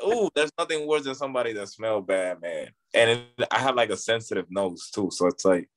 Oh, 0.02 0.30
there's 0.36 0.52
nothing 0.58 0.88
worse 0.88 1.04
than 1.04 1.16
somebody 1.16 1.54
that 1.54 1.68
smell 1.68 2.02
bad, 2.02 2.42
man. 2.42 2.70
And 2.94 3.10
it, 3.10 3.48
I 3.52 3.60
have 3.60 3.76
like 3.76 3.90
a 3.90 3.98
sensitive 3.98 4.46
nose 4.50 4.90
too, 4.94 5.10
so 5.12 5.28
it's 5.28 5.46
like 5.46 5.70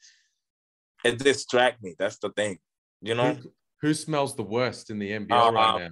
it 1.04 1.18
distract 1.18 1.82
me. 1.82 1.94
That's 1.98 2.18
the 2.18 2.30
thing, 2.30 2.58
you 3.00 3.14
know. 3.14 3.34
Who, 3.34 3.52
who 3.80 3.94
smells 3.94 4.34
the 4.34 4.42
worst 4.42 4.90
in 4.90 4.98
the 4.98 5.10
NBL 5.10 5.30
uh, 5.30 5.52
right 5.52 5.78
now? 5.80 5.90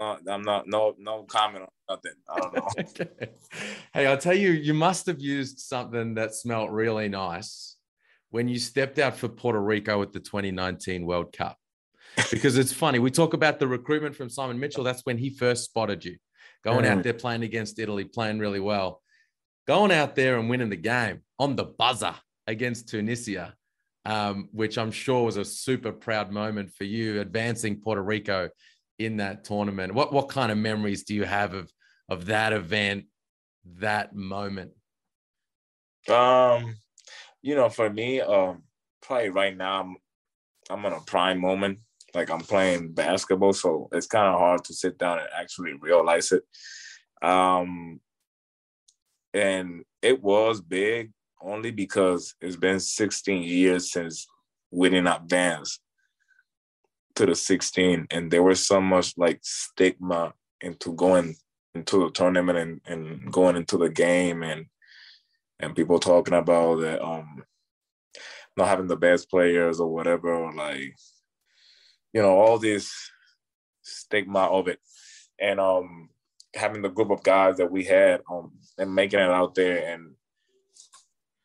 Uh, 0.00 0.16
I'm 0.28 0.42
not 0.42 0.68
no 0.68 0.94
no 0.98 1.24
comment 1.24 1.64
on 1.64 1.96
nothing. 1.96 2.12
I 2.28 2.40
don't 2.40 2.54
know. 2.54 2.68
okay. 2.78 3.30
Hey, 3.92 4.06
I'll 4.06 4.18
tell 4.18 4.34
you, 4.34 4.50
you 4.50 4.74
must 4.74 5.06
have 5.06 5.20
used 5.20 5.58
something 5.58 6.14
that 6.14 6.34
smelled 6.34 6.72
really 6.72 7.08
nice 7.08 7.76
when 8.30 8.48
you 8.48 8.58
stepped 8.58 8.98
out 8.98 9.16
for 9.16 9.28
Puerto 9.28 9.60
Rico 9.60 10.00
at 10.02 10.12
the 10.12 10.20
2019 10.20 11.04
World 11.04 11.32
Cup. 11.32 11.56
Because 12.30 12.58
it's 12.58 12.72
funny, 12.72 12.98
we 12.98 13.10
talk 13.10 13.34
about 13.34 13.58
the 13.58 13.68
recruitment 13.68 14.14
from 14.14 14.28
Simon 14.28 14.58
Mitchell. 14.58 14.84
That's 14.84 15.02
when 15.04 15.18
he 15.18 15.30
first 15.30 15.64
spotted 15.64 16.04
you, 16.04 16.16
going 16.64 16.84
mm. 16.84 16.88
out 16.88 17.02
there 17.02 17.14
playing 17.14 17.42
against 17.42 17.78
Italy, 17.78 18.04
playing 18.04 18.38
really 18.38 18.60
well, 18.60 19.02
going 19.66 19.92
out 19.92 20.14
there 20.14 20.38
and 20.38 20.48
winning 20.48 20.70
the 20.70 20.76
game 20.76 21.22
on 21.38 21.56
the 21.56 21.64
buzzer 21.64 22.14
against 22.46 22.88
Tunisia. 22.88 23.54
Um, 24.04 24.48
which 24.52 24.78
I'm 24.78 24.92
sure 24.92 25.24
was 25.24 25.36
a 25.36 25.44
super 25.44 25.92
proud 25.92 26.30
moment 26.30 26.72
for 26.72 26.84
you, 26.84 27.20
advancing 27.20 27.78
Puerto 27.78 28.00
Rico 28.00 28.48
in 28.98 29.18
that 29.18 29.44
tournament. 29.44 29.92
What 29.92 30.12
what 30.12 30.30
kind 30.30 30.50
of 30.50 30.56
memories 30.56 31.04
do 31.04 31.14
you 31.14 31.24
have 31.24 31.52
of 31.52 31.70
of 32.08 32.26
that 32.26 32.52
event, 32.52 33.04
that 33.76 34.14
moment? 34.14 34.72
Um, 36.08 36.76
you 37.42 37.54
know, 37.54 37.68
for 37.68 37.90
me, 37.90 38.20
um, 38.20 38.62
probably 39.02 39.28
right 39.28 39.56
now 39.56 39.80
I'm 39.80 39.96
I'm 40.70 40.84
in 40.84 40.92
a 40.92 41.00
prime 41.00 41.40
moment. 41.40 41.80
Like 42.14 42.30
I'm 42.30 42.40
playing 42.40 42.92
basketball, 42.92 43.52
so 43.52 43.88
it's 43.92 44.06
kind 44.06 44.26
of 44.26 44.38
hard 44.38 44.64
to 44.64 44.74
sit 44.74 44.98
down 44.98 45.18
and 45.18 45.28
actually 45.38 45.74
realize 45.74 46.32
it. 46.32 46.42
Um, 47.22 48.00
and 49.34 49.84
it 50.02 50.22
was 50.22 50.60
big 50.60 51.12
only 51.40 51.70
because 51.70 52.34
it's 52.40 52.56
been 52.56 52.80
16 52.80 53.42
years 53.42 53.92
since 53.92 54.26
we 54.70 54.88
didn't 54.88 55.06
advance 55.08 55.80
to 57.14 57.26
the 57.26 57.34
16 57.34 58.06
and 58.10 58.30
there 58.30 58.42
was 58.42 58.64
so 58.64 58.80
much 58.80 59.14
like 59.16 59.40
stigma 59.42 60.32
into 60.60 60.92
going 60.94 61.34
into 61.74 62.04
the 62.04 62.10
tournament 62.10 62.58
and, 62.58 62.80
and 62.86 63.32
going 63.32 63.56
into 63.56 63.76
the 63.76 63.88
game 63.88 64.42
and 64.42 64.66
and 65.60 65.74
people 65.74 65.98
talking 65.98 66.34
about 66.34 66.76
that 66.76 67.04
um 67.04 67.42
not 68.56 68.68
having 68.68 68.86
the 68.86 68.96
best 68.96 69.30
players 69.30 69.80
or 69.80 69.92
whatever 69.92 70.32
or 70.32 70.52
like 70.52 70.94
you 72.18 72.24
know 72.24 72.36
all 72.36 72.58
this 72.58 72.90
stigma 73.82 74.40
of 74.40 74.66
it 74.66 74.80
and 75.38 75.60
um 75.60 76.08
having 76.52 76.82
the 76.82 76.88
group 76.88 77.10
of 77.10 77.22
guys 77.22 77.58
that 77.58 77.70
we 77.70 77.84
had 77.84 78.20
um 78.28 78.50
and 78.76 78.92
making 78.92 79.20
it 79.20 79.30
out 79.30 79.54
there 79.54 79.94
and 79.94 80.14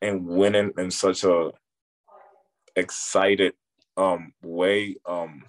and 0.01 0.25
winning 0.25 0.71
in 0.79 0.89
such 0.89 1.23
a 1.23 1.51
excited 2.75 3.53
um 3.97 4.33
way 4.41 4.95
um 5.05 5.43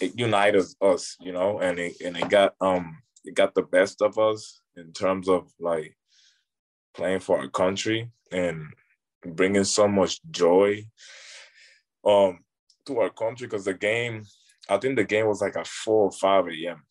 it 0.00 0.18
united 0.18 0.64
us, 0.80 1.16
you 1.20 1.32
know, 1.32 1.60
and 1.60 1.78
it 1.78 2.00
and 2.04 2.16
it 2.16 2.28
got 2.28 2.54
um 2.60 2.98
it 3.24 3.34
got 3.34 3.54
the 3.54 3.62
best 3.62 4.02
of 4.02 4.18
us 4.18 4.60
in 4.76 4.92
terms 4.92 5.28
of 5.28 5.48
like 5.60 5.96
playing 6.96 7.20
for 7.20 7.38
our 7.38 7.48
country 7.48 8.10
and 8.32 8.66
bringing 9.24 9.62
so 9.64 9.86
much 9.86 10.20
joy. 10.30 10.84
Um 12.04 12.40
to 12.86 13.00
our 13.00 13.10
country 13.10 13.46
because 13.46 13.64
the 13.64 13.74
game 13.74 14.24
I 14.68 14.78
think 14.78 14.96
the 14.96 15.04
game 15.04 15.26
was 15.26 15.40
like 15.40 15.56
at 15.56 15.66
four 15.66 16.04
or 16.04 16.12
five 16.12 16.46
a.m. 16.48 16.82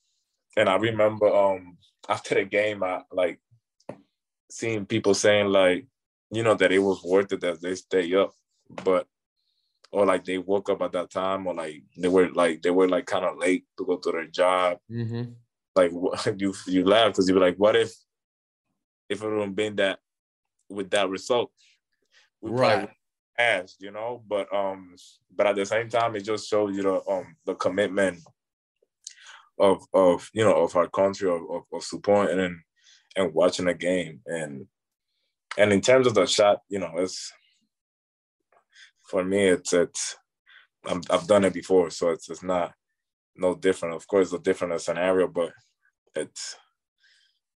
And 0.55 0.69
I 0.69 0.75
remember 0.75 1.27
um 1.27 1.77
after 2.07 2.35
the 2.35 2.45
game 2.45 2.83
I 2.83 3.01
like 3.11 3.39
seeing 4.51 4.85
people 4.85 5.13
saying 5.13 5.47
like, 5.47 5.87
you 6.31 6.43
know, 6.43 6.53
that 6.55 6.71
it 6.71 6.79
was 6.79 7.03
worth 7.03 7.31
it 7.33 7.41
that 7.41 7.61
they 7.61 7.75
stay 7.75 8.13
up. 8.15 8.33
But 8.83 9.07
or 9.91 10.05
like 10.05 10.25
they 10.25 10.39
woke 10.39 10.69
up 10.69 10.81
at 10.81 10.91
that 10.91 11.11
time 11.11 11.45
or 11.45 11.53
like 11.53 11.83
they 11.97 12.07
were 12.07 12.29
like 12.29 12.61
they 12.61 12.71
were 12.71 12.89
like 12.89 13.05
kind 13.05 13.25
of 13.25 13.37
late 13.37 13.65
to 13.77 13.85
go 13.85 13.97
to 13.97 14.11
their 14.11 14.27
job. 14.27 14.79
Mm-hmm. 14.91 15.31
Like 15.75 15.91
you 16.39 16.53
you 16.67 16.85
laugh 16.85 17.11
because 17.11 17.27
you 17.27 17.35
were 17.35 17.41
like, 17.41 17.57
what 17.57 17.75
if 17.75 17.93
if 19.09 19.21
it 19.21 19.27
would 19.27 19.41
have 19.41 19.55
been 19.55 19.75
that 19.77 19.99
with 20.69 20.89
that 20.91 21.09
result? 21.09 21.51
We 22.41 22.51
right. 22.51 22.89
Asked, 23.37 23.81
you 23.81 23.91
know, 23.91 24.23
but 24.27 24.53
um, 24.53 24.95
but 25.35 25.47
at 25.47 25.55
the 25.55 25.65
same 25.65 25.89
time, 25.89 26.15
it 26.15 26.23
just 26.23 26.49
shows 26.49 26.75
you 26.75 26.83
the 26.83 27.01
um 27.09 27.35
the 27.45 27.55
commitment 27.55 28.19
of 29.59 29.83
of 29.93 30.29
you 30.33 30.43
know 30.43 30.55
of 30.63 30.75
our 30.75 30.87
country 30.87 31.29
of 31.29 31.41
of, 31.49 31.63
of 31.71 31.83
supporting 31.83 32.39
and 32.39 32.59
and 33.15 33.33
watching 33.33 33.67
a 33.67 33.73
game 33.73 34.19
and 34.25 34.65
and 35.57 35.71
in 35.71 35.81
terms 35.81 36.07
of 36.07 36.15
the 36.15 36.25
shot, 36.25 36.61
you 36.69 36.79
know, 36.79 36.91
it's 36.97 37.31
for 39.09 39.23
me, 39.23 39.47
it's 39.47 39.73
it's 39.73 40.15
i 40.85 40.99
have 41.11 41.27
done 41.27 41.45
it 41.45 41.53
before, 41.53 41.89
so 41.89 42.09
it's 42.09 42.29
it's 42.29 42.43
not 42.43 42.73
no 43.35 43.55
different. 43.55 43.95
Of 43.95 44.07
course, 44.07 44.27
it's 44.27 44.41
a 44.41 44.43
different 44.43 44.79
scenario, 44.81 45.27
but 45.27 45.51
it's 46.15 46.55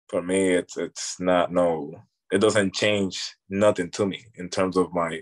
for 0.08 0.22
me, 0.22 0.50
it's 0.50 0.76
it's 0.76 1.20
not 1.20 1.52
no. 1.52 1.94
It 2.32 2.40
doesn't 2.40 2.74
change 2.74 3.37
nothing 3.48 3.90
to 3.92 4.06
me 4.06 4.24
in 4.37 4.48
terms 4.48 4.76
of 4.76 4.92
my 4.92 5.20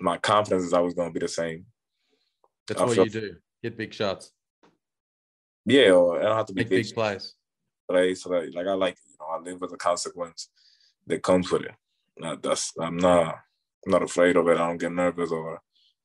my 0.00 0.18
confidence 0.18 0.64
is 0.64 0.72
always 0.72 0.94
going 0.94 1.08
to 1.08 1.12
be 1.12 1.24
the 1.24 1.28
same. 1.28 1.66
That's 2.66 2.80
I 2.80 2.84
what 2.84 2.94
feel, 2.94 3.04
you 3.04 3.10
do. 3.10 3.36
Hit 3.62 3.76
big 3.76 3.94
shots. 3.94 4.32
Yeah, 5.66 5.92
or 5.92 6.20
I 6.20 6.24
don't 6.24 6.36
have 6.36 6.46
to 6.46 6.52
be 6.52 6.62
Make 6.62 6.70
big, 6.70 6.86
big 6.86 6.94
plays. 6.94 7.34
But 7.88 8.16
so 8.16 8.30
like, 8.30 8.54
like 8.54 8.66
I 8.66 8.72
like 8.72 8.96
you 9.06 9.16
know 9.20 9.26
I 9.26 9.38
live 9.38 9.60
with 9.60 9.70
the 9.70 9.76
consequence 9.76 10.48
that 11.06 11.22
comes 11.22 11.50
with 11.50 11.62
it. 11.62 12.42
that's 12.42 12.72
I'm 12.80 12.96
not 12.96 13.38
I'm 13.84 13.92
not 13.92 14.02
afraid 14.02 14.36
of 14.36 14.48
it. 14.48 14.58
I 14.58 14.66
don't 14.66 14.78
get 14.78 14.92
nervous 14.92 15.30
or 15.30 15.60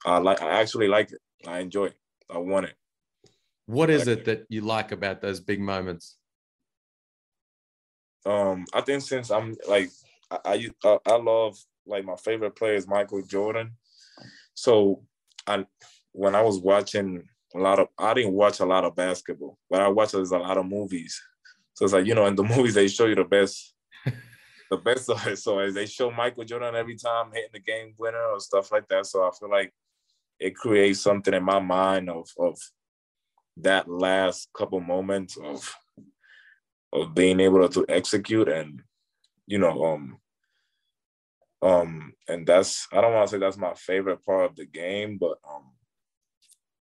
I 0.06 0.18
like 0.18 0.42
I 0.42 0.60
actually 0.60 0.88
like 0.88 1.12
it. 1.12 1.20
I 1.48 1.60
enjoy 1.60 1.86
it. 1.86 1.98
I 2.30 2.38
want 2.38 2.66
it. 2.66 2.76
What 3.66 3.90
is 3.90 4.08
like 4.08 4.20
it 4.20 4.26
that 4.26 4.46
you 4.50 4.62
like 4.62 4.92
about 4.92 5.22
those 5.22 5.40
big 5.40 5.62
moments? 5.62 6.18
Um, 8.26 8.66
I 8.74 8.82
think 8.82 9.02
since 9.02 9.32
I'm 9.32 9.56
like 9.68 9.90
I 10.30 10.70
I, 10.84 10.98
I 11.06 11.16
love 11.16 11.58
like 11.90 12.06
my 12.06 12.16
favorite 12.16 12.56
player 12.56 12.76
is 12.76 12.88
Michael 12.88 13.22
Jordan. 13.22 13.72
So 14.54 15.04
I 15.48 15.66
when 16.12 16.36
I 16.36 16.42
was 16.42 16.60
watching 16.60 17.28
a 17.56 17.60
lot 17.60 17.80
of 17.80 17.88
I 17.98 18.14
didn't 18.14 18.34
watch 18.34 18.60
a 18.60 18.66
lot 18.66 18.86
of 18.86 18.96
basketball, 18.96 19.58
but 19.70 19.82
I 19.82 19.88
watched 19.88 20.14
a 20.14 20.20
lot 20.20 20.58
of 20.58 20.66
movies. 20.66 21.20
So 21.74 21.86
it's 21.86 21.94
like, 21.94 22.06
you 22.06 22.16
know, 22.16 22.26
in 22.26 22.36
the 22.36 22.44
movies 22.56 22.76
they 22.76 22.88
show 22.88 23.06
you 23.06 23.16
the 23.16 23.24
best 23.24 23.74
the 24.70 24.78
best 24.78 25.10
of 25.10 25.26
it. 25.28 25.38
So 25.38 25.60
as 25.60 25.74
they 25.74 25.86
show 25.86 26.12
Michael 26.12 26.44
Jordan 26.44 26.76
every 26.76 26.96
time 26.96 27.32
hitting 27.34 27.50
the 27.54 27.60
game 27.60 27.94
winner 27.98 28.24
or 28.24 28.40
stuff 28.40 28.72
like 28.72 28.88
that. 28.90 29.06
So 29.06 29.24
I 29.24 29.32
feel 29.38 29.50
like 29.50 29.74
it 30.40 30.56
creates 30.56 31.02
something 31.02 31.34
in 31.34 31.44
my 31.44 31.60
mind 31.60 32.10
of 32.10 32.28
of 32.38 32.58
that 33.58 33.90
last 33.90 34.50
couple 34.54 34.80
moments 34.80 35.38
of 35.38 35.76
of 36.94 37.14
being 37.14 37.40
able 37.40 37.68
to, 37.68 37.86
to 37.86 37.94
execute 37.94 38.48
and 38.48 38.82
you 39.46 39.58
know 39.58 39.84
um 39.84 40.18
um 41.62 42.14
and 42.28 42.48
that's 42.48 42.88
I 42.92 43.02
don't 43.02 43.14
want 43.14 43.30
to 43.30 43.36
say 43.36 43.40
that's 43.40 43.58
my 43.58 43.74
favorite 43.74 44.24
part 44.26 44.50
of 44.50 44.56
the 44.56 44.66
game, 44.66 45.18
but 45.20 45.38
um 45.48 45.64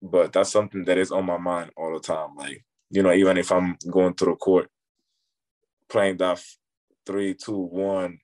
but 0.01 0.33
that's 0.33 0.51
something 0.51 0.85
that 0.85 0.97
is 0.97 1.11
on 1.11 1.25
my 1.25 1.37
mind 1.37 1.71
all 1.75 1.93
the 1.93 1.99
time. 1.99 2.35
Like, 2.35 2.63
you 2.89 3.01
know, 3.01 3.13
even 3.13 3.37
if 3.37 3.51
I'm 3.51 3.77
going 3.89 4.13
to 4.15 4.25
the 4.25 4.35
court 4.35 4.69
playing 5.89 6.17
that 6.17 6.43
three, 7.05 7.33
two, 7.33 7.57
one 7.57 8.19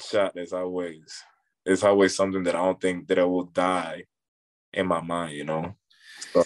shot 0.00 0.36
is 0.36 0.52
always 0.52 1.22
it's 1.66 1.84
always 1.84 2.16
something 2.16 2.42
that 2.44 2.54
I 2.54 2.64
don't 2.64 2.80
think 2.80 3.08
that 3.08 3.18
I 3.18 3.24
will 3.24 3.44
die 3.44 4.04
in 4.72 4.86
my 4.86 5.00
mind, 5.00 5.34
you 5.34 5.44
know. 5.44 5.74
So. 6.32 6.44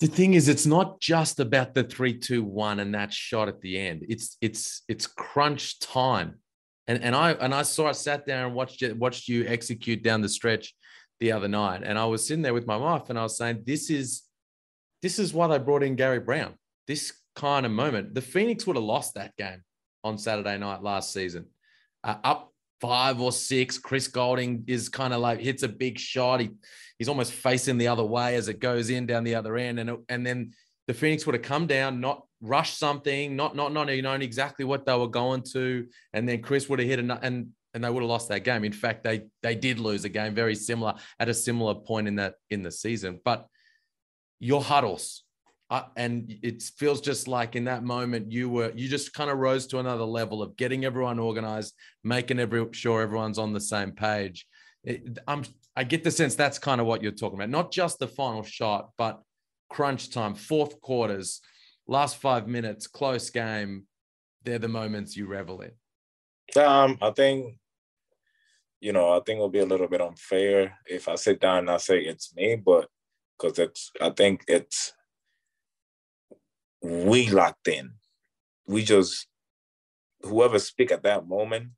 The 0.00 0.06
thing 0.06 0.34
is, 0.34 0.48
it's 0.48 0.66
not 0.66 1.00
just 1.00 1.40
about 1.40 1.74
the 1.74 1.82
three, 1.84 2.16
two, 2.16 2.44
one, 2.44 2.78
and 2.80 2.94
that 2.94 3.12
shot 3.12 3.48
at 3.48 3.60
the 3.60 3.78
end. 3.78 4.06
It's 4.08 4.36
it's 4.40 4.82
it's 4.88 5.06
crunch 5.06 5.80
time, 5.80 6.36
and 6.88 7.02
and 7.04 7.14
I 7.14 7.32
and 7.32 7.54
I 7.54 7.62
saw 7.62 7.86
I 7.86 7.92
sat 7.92 8.26
there 8.26 8.44
and 8.44 8.54
watched 8.54 8.82
watched 8.94 9.28
you 9.28 9.44
execute 9.46 10.02
down 10.02 10.22
the 10.22 10.28
stretch 10.28 10.74
the 11.20 11.32
other 11.32 11.48
night, 11.48 11.82
and 11.84 11.98
I 11.98 12.06
was 12.06 12.26
sitting 12.26 12.42
there 12.42 12.54
with 12.54 12.66
my 12.66 12.76
wife, 12.76 13.10
and 13.10 13.18
I 13.18 13.22
was 13.22 13.36
saying, 13.36 13.62
this 13.66 13.90
is 13.90 14.22
this 15.02 15.18
is 15.18 15.32
why 15.32 15.46
they 15.46 15.58
brought 15.58 15.82
in 15.82 15.94
Gary 15.94 16.18
Browne. 16.18 16.54
This 16.86 17.12
kind 17.36 17.66
of 17.66 17.72
moment, 17.72 18.14
the 18.14 18.22
Phoenix 18.22 18.66
would 18.66 18.76
have 18.76 18.84
lost 18.84 19.14
that 19.14 19.36
game 19.36 19.62
on 20.02 20.18
Saturday 20.18 20.58
night 20.58 20.82
last 20.82 21.12
season. 21.12 21.46
Uh, 22.02 22.16
up 22.24 22.52
five 22.80 23.20
or 23.20 23.32
six, 23.32 23.78
Chris 23.78 24.08
Goulding 24.08 24.64
is 24.66 24.88
kind 24.88 25.12
of 25.12 25.20
like 25.20 25.40
hits 25.40 25.62
a 25.62 25.68
big 25.68 25.98
shot. 25.98 26.40
He, 26.40 26.50
he's 26.98 27.08
almost 27.08 27.32
facing 27.32 27.76
the 27.76 27.88
other 27.88 28.04
way 28.04 28.36
as 28.36 28.48
it 28.48 28.60
goes 28.60 28.88
in 28.90 29.06
down 29.06 29.24
the 29.24 29.34
other 29.34 29.56
end, 29.56 29.78
and 29.78 29.98
and 30.08 30.26
then 30.26 30.52
the 30.86 30.94
Phoenix 30.94 31.26
would 31.26 31.34
have 31.34 31.42
come 31.42 31.66
down, 31.66 32.00
not 32.00 32.24
rush 32.40 32.74
something, 32.74 33.36
not 33.36 33.56
not 33.56 33.72
not 33.72 33.88
knowing 33.88 34.22
exactly 34.22 34.64
what 34.64 34.86
they 34.86 34.96
were 34.96 35.08
going 35.08 35.42
to, 35.52 35.86
and 36.12 36.28
then 36.28 36.42
Chris 36.42 36.68
would 36.68 36.78
have 36.78 36.88
hit 36.88 36.98
a, 36.98 37.18
and 37.22 37.48
and 37.74 37.84
they 37.84 37.90
would 37.90 38.02
have 38.02 38.10
lost 38.10 38.28
that 38.28 38.44
game. 38.44 38.64
In 38.64 38.72
fact, 38.72 39.04
they 39.04 39.26
they 39.42 39.54
did 39.54 39.78
lose 39.78 40.04
a 40.04 40.08
game 40.08 40.34
very 40.34 40.54
similar 40.54 40.94
at 41.18 41.28
a 41.28 41.34
similar 41.34 41.74
point 41.74 42.08
in 42.08 42.16
that 42.16 42.34
in 42.50 42.62
the 42.62 42.70
season. 42.70 43.20
But 43.24 43.46
your 44.40 44.62
huddles, 44.62 45.24
uh, 45.70 45.82
and 45.96 46.34
it 46.42 46.62
feels 46.62 47.00
just 47.00 47.28
like 47.28 47.56
in 47.56 47.64
that 47.64 47.84
moment 47.84 48.32
you 48.32 48.48
were 48.48 48.72
you 48.74 48.88
just 48.88 49.12
kind 49.12 49.30
of 49.30 49.38
rose 49.38 49.66
to 49.66 49.78
another 49.78 50.04
level 50.04 50.42
of 50.42 50.56
getting 50.56 50.84
everyone 50.84 51.18
organized 51.18 51.74
making 52.02 52.38
every 52.38 52.66
sure 52.72 53.02
everyone's 53.02 53.38
on 53.38 53.52
the 53.52 53.60
same 53.60 53.92
page 53.92 54.46
it, 54.84 55.18
i'm 55.28 55.42
i 55.76 55.84
get 55.84 56.02
the 56.04 56.10
sense 56.10 56.34
that's 56.34 56.58
kind 56.58 56.80
of 56.80 56.86
what 56.86 57.02
you're 57.02 57.12
talking 57.12 57.38
about 57.38 57.50
not 57.50 57.70
just 57.70 57.98
the 57.98 58.08
final 58.08 58.42
shot 58.42 58.90
but 58.96 59.20
crunch 59.68 60.10
time 60.10 60.34
fourth 60.34 60.80
quarters 60.80 61.42
last 61.88 62.18
five 62.18 62.46
minutes 62.46 62.86
close 62.86 63.30
game 63.30 63.84
they're 64.44 64.58
the 64.58 64.68
moments 64.68 65.16
you 65.16 65.26
revel 65.26 65.62
in 65.62 66.62
um 66.62 66.96
i 67.02 67.10
think 67.10 67.56
you 68.80 68.92
know 68.92 69.10
i 69.10 69.20
think 69.20 69.38
it'll 69.38 69.48
be 69.48 69.58
a 69.58 69.66
little 69.66 69.88
bit 69.88 70.00
unfair 70.00 70.78
if 70.86 71.08
i 71.08 71.14
sit 71.14 71.40
down 71.40 71.58
and 71.58 71.70
i 71.70 71.76
say 71.76 71.98
it's 72.00 72.34
me 72.36 72.54
but 72.54 72.88
because 73.36 73.58
it's 73.58 73.90
i 74.00 74.10
think 74.10 74.44
it's 74.46 74.92
we 76.82 77.28
locked 77.30 77.68
in. 77.68 77.92
We 78.66 78.82
just 78.82 79.26
whoever 80.22 80.58
speak 80.58 80.92
at 80.92 81.02
that 81.04 81.26
moment, 81.26 81.70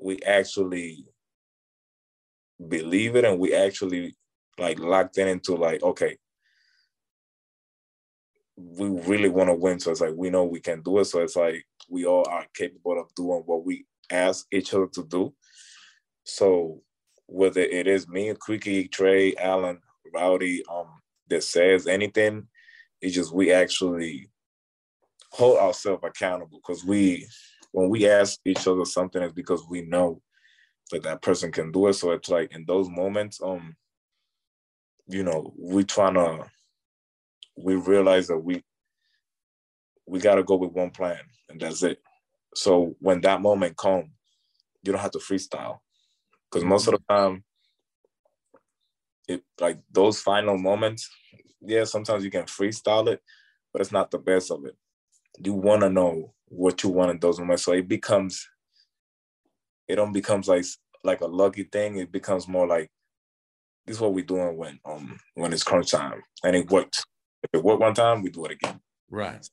we 0.00 0.20
actually 0.22 1.06
believe 2.68 3.16
it 3.16 3.24
and 3.24 3.38
we 3.38 3.54
actually 3.54 4.16
like 4.58 4.78
locked 4.78 5.18
in 5.18 5.28
into 5.28 5.54
like, 5.54 5.82
okay, 5.82 6.16
we 8.56 8.88
really 8.88 9.28
want 9.28 9.48
to 9.48 9.54
win. 9.54 9.78
So 9.78 9.90
it's 9.90 10.00
like 10.00 10.14
we 10.16 10.30
know 10.30 10.44
we 10.44 10.60
can 10.60 10.82
do 10.82 10.98
it. 10.98 11.06
So 11.06 11.20
it's 11.20 11.36
like 11.36 11.64
we 11.88 12.06
all 12.06 12.26
are 12.28 12.46
capable 12.54 13.00
of 13.00 13.14
doing 13.14 13.42
what 13.46 13.64
we 13.64 13.86
ask 14.10 14.46
each 14.52 14.72
other 14.74 14.88
to 14.94 15.04
do. 15.04 15.34
So 16.24 16.82
whether 17.26 17.60
it 17.60 17.86
is 17.86 18.08
me, 18.08 18.32
Quickie, 18.34 18.88
Trey, 18.88 19.34
Allen, 19.36 19.80
Rowdy, 20.14 20.62
um, 20.70 20.88
that 21.28 21.42
says 21.42 21.86
anything, 21.86 22.48
it's 23.00 23.14
just 23.14 23.34
we 23.34 23.52
actually 23.52 24.30
hold 25.32 25.58
ourselves 25.58 26.02
accountable 26.04 26.60
because 26.66 26.84
we 26.84 27.26
when 27.72 27.90
we 27.90 28.08
ask 28.08 28.38
each 28.44 28.66
other 28.66 28.84
something 28.86 29.22
it's 29.22 29.34
because 29.34 29.62
we 29.68 29.82
know 29.82 30.22
that 30.90 31.02
that 31.02 31.20
person 31.20 31.52
can 31.52 31.72
do 31.72 31.88
it. 31.88 31.94
So 31.94 32.12
it's 32.12 32.30
like 32.30 32.54
in 32.54 32.64
those 32.66 32.88
moments, 32.88 33.40
um, 33.42 33.76
you 35.08 35.24
know, 35.24 35.52
we 35.58 35.84
trying 35.84 36.14
to 36.14 36.46
we 37.56 37.74
realize 37.74 38.28
that 38.28 38.38
we 38.38 38.62
we 40.06 40.20
got 40.20 40.36
to 40.36 40.44
go 40.44 40.56
with 40.56 40.72
one 40.72 40.90
plan 40.90 41.18
and 41.48 41.60
that's 41.60 41.82
it. 41.82 42.00
So 42.54 42.94
when 43.00 43.20
that 43.22 43.40
moment 43.42 43.76
comes, 43.76 44.08
you 44.82 44.92
don't 44.92 45.00
have 45.00 45.10
to 45.12 45.18
freestyle 45.18 45.78
because 46.50 46.64
most 46.64 46.86
of 46.86 46.94
the 46.94 47.00
time, 47.14 47.44
it 49.28 49.42
like 49.60 49.80
those 49.90 50.20
final 50.20 50.56
moments, 50.56 51.10
yeah, 51.60 51.84
sometimes 51.84 52.24
you 52.24 52.30
can 52.30 52.44
freestyle 52.44 53.08
it, 53.08 53.20
but 53.72 53.82
it's 53.82 53.92
not 53.92 54.10
the 54.10 54.18
best 54.18 54.50
of 54.50 54.64
it. 54.64 54.76
You 55.42 55.54
want 55.54 55.82
to 55.82 55.90
know 55.90 56.34
what 56.46 56.82
you 56.82 56.90
want 56.90 57.10
in 57.10 57.18
those 57.18 57.38
moments, 57.38 57.64
so 57.64 57.72
it 57.72 57.88
becomes, 57.88 58.48
it 59.88 59.96
don't 59.96 60.12
becomes 60.12 60.48
like 60.48 60.64
like 61.02 61.20
a 61.20 61.26
lucky 61.26 61.64
thing. 61.64 61.96
It 61.96 62.12
becomes 62.12 62.46
more 62.46 62.66
like 62.66 62.90
this 63.86 63.96
is 63.96 64.00
what 64.00 64.14
we're 64.14 64.24
doing 64.24 64.56
when 64.56 64.78
um 64.84 65.18
when 65.34 65.52
it's 65.52 65.64
crunch 65.64 65.90
time, 65.90 66.22
and 66.44 66.54
it 66.54 66.70
worked. 66.70 67.04
If 67.42 67.50
it 67.52 67.64
worked 67.64 67.80
one 67.80 67.94
time, 67.94 68.22
we 68.22 68.30
do 68.30 68.44
it 68.46 68.52
again. 68.52 68.80
Right. 69.10 69.48